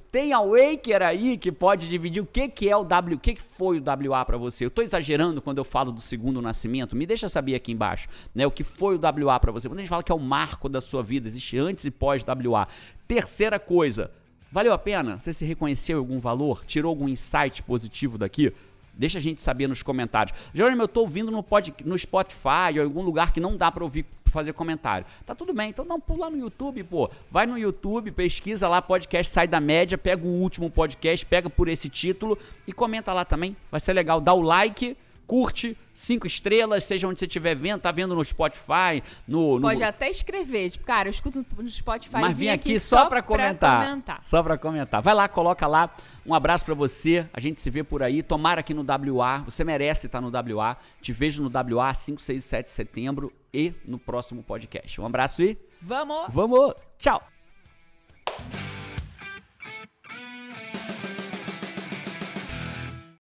tem 0.09 0.31
a 0.31 0.39
Waker 0.39 1.01
aí 1.01 1.37
que 1.37 1.51
pode 1.51 1.89
dividir 1.89 2.23
o 2.23 2.25
que, 2.25 2.47
que 2.47 2.69
é 2.69 2.77
o 2.77 2.85
W, 2.85 3.17
o 3.17 3.19
que, 3.19 3.33
que 3.33 3.41
foi 3.41 3.81
o 3.81 3.83
WA 3.83 4.23
pra 4.23 4.37
você. 4.37 4.63
Eu 4.63 4.71
tô 4.71 4.81
exagerando 4.81 5.41
quando 5.41 5.57
eu 5.57 5.65
falo 5.65 5.91
do 5.91 5.99
segundo 5.99 6.41
nascimento, 6.41 6.95
me 6.95 7.05
deixa 7.05 7.27
saber 7.27 7.55
aqui 7.55 7.73
embaixo, 7.73 8.07
né, 8.33 8.47
o 8.47 8.51
que 8.51 8.63
foi 8.63 8.95
o 8.95 9.25
WA 9.25 9.37
pra 9.37 9.51
você. 9.51 9.67
Quando 9.67 9.79
a 9.79 9.81
gente 9.81 9.89
fala 9.89 10.03
que 10.03 10.13
é 10.13 10.15
o 10.15 10.19
marco 10.19 10.69
da 10.69 10.79
sua 10.79 11.03
vida, 11.03 11.27
existe 11.27 11.57
antes 11.57 11.83
e 11.83 11.91
pós 11.91 12.23
WA. 12.23 12.65
Terceira 13.09 13.59
coisa, 13.59 14.09
valeu 14.49 14.71
a 14.71 14.77
pena? 14.77 15.19
Você 15.19 15.33
se 15.33 15.43
reconheceu 15.43 15.97
em 15.97 15.99
algum 15.99 16.17
valor? 16.17 16.63
Tirou 16.65 16.91
algum 16.91 17.09
insight 17.09 17.61
positivo 17.61 18.17
daqui? 18.17 18.53
Deixa 18.97 19.17
a 19.17 19.21
gente 19.21 19.41
saber 19.41 19.67
nos 19.67 19.83
comentários. 19.83 20.37
Jerônimo, 20.53 20.83
eu 20.83 20.87
tô 20.87 21.01
ouvindo 21.01 21.31
no, 21.31 21.43
pod, 21.43 21.73
no 21.83 21.97
Spotify 21.97 22.71
ou 22.75 22.81
em 22.81 22.83
algum 22.83 23.01
lugar 23.01 23.33
que 23.33 23.39
não 23.39 23.57
dá 23.57 23.71
pra 23.71 23.83
ouvir 23.83 24.05
fazer 24.35 24.51
comentário. 24.51 25.05
Tá 25.25 25.33
tudo 25.33 25.53
bem, 25.53 25.69
então 25.69 25.87
dá 25.87 25.95
um 25.95 25.99
pulo 25.99 26.19
lá 26.19 26.29
no 26.29 26.37
YouTube, 26.37 26.83
pô. 26.83 27.09
Vai 27.31 27.45
no 27.45 27.57
YouTube, 27.57 28.11
pesquisa 28.11 28.67
lá 28.67 28.81
podcast 28.81 29.31
Sai 29.31 29.47
da 29.47 29.61
Média, 29.61 29.97
pega 29.97 30.27
o 30.27 30.41
último 30.41 30.69
podcast, 30.69 31.25
pega 31.25 31.49
por 31.49 31.69
esse 31.69 31.87
título 31.87 32.37
e 32.67 32.73
comenta 32.73 33.13
lá 33.13 33.23
também. 33.23 33.55
Vai 33.71 33.79
ser 33.79 33.93
legal. 33.93 34.19
Dá 34.19 34.33
o 34.33 34.41
like, 34.41 34.97
curte, 35.25 35.77
cinco 35.93 36.27
estrelas, 36.27 36.83
seja 36.83 37.07
onde 37.07 37.19
você 37.19 37.25
estiver 37.25 37.55
vendo, 37.55 37.81
tá 37.81 37.91
vendo 37.91 38.15
no 38.15 38.23
Spotify, 38.23 39.01
no... 39.27 39.55
no 39.55 39.61
Pode 39.61 39.83
até 39.83 40.09
escrever, 40.09 40.69
tipo, 40.71 40.85
cara, 40.85 41.07
eu 41.07 41.11
escuto 41.11 41.45
no 41.57 41.69
Spotify 41.69 42.17
mas 42.21 42.37
vim 42.37 42.49
aqui 42.49 42.79
só 42.79 43.07
pra 43.07 43.21
comentar. 43.21 43.85
comentar. 43.85 44.23
Só 44.23 44.43
pra 44.43 44.57
comentar. 44.57 45.01
Vai 45.01 45.13
lá, 45.13 45.27
coloca 45.27 45.65
lá. 45.67 45.95
Um 46.25 46.33
abraço 46.33 46.65
pra 46.65 46.73
você. 46.73 47.27
A 47.33 47.39
gente 47.39 47.61
se 47.61 47.69
vê 47.69 47.83
por 47.83 48.03
aí. 48.03 48.21
Tomara 48.21 48.59
aqui 48.59 48.73
no 48.73 48.83
WA. 48.83 49.39
Você 49.45 49.63
merece 49.63 50.07
estar 50.07 50.21
no 50.21 50.29
WA. 50.29 50.77
Te 51.01 51.11
vejo 51.11 51.43
no 51.43 51.49
WA 51.77 51.93
5, 51.93 52.21
6 52.21 52.43
e 52.43 52.47
7 52.47 52.65
de 52.65 52.71
setembro 52.71 53.33
e 53.53 53.73
no 53.85 53.97
próximo 53.97 54.43
podcast. 54.43 54.99
Um 54.99 55.05
abraço 55.05 55.43
e 55.43 55.57
Vamos! 55.81 56.25
vamos. 56.29 56.73
Tchau. 56.97 57.21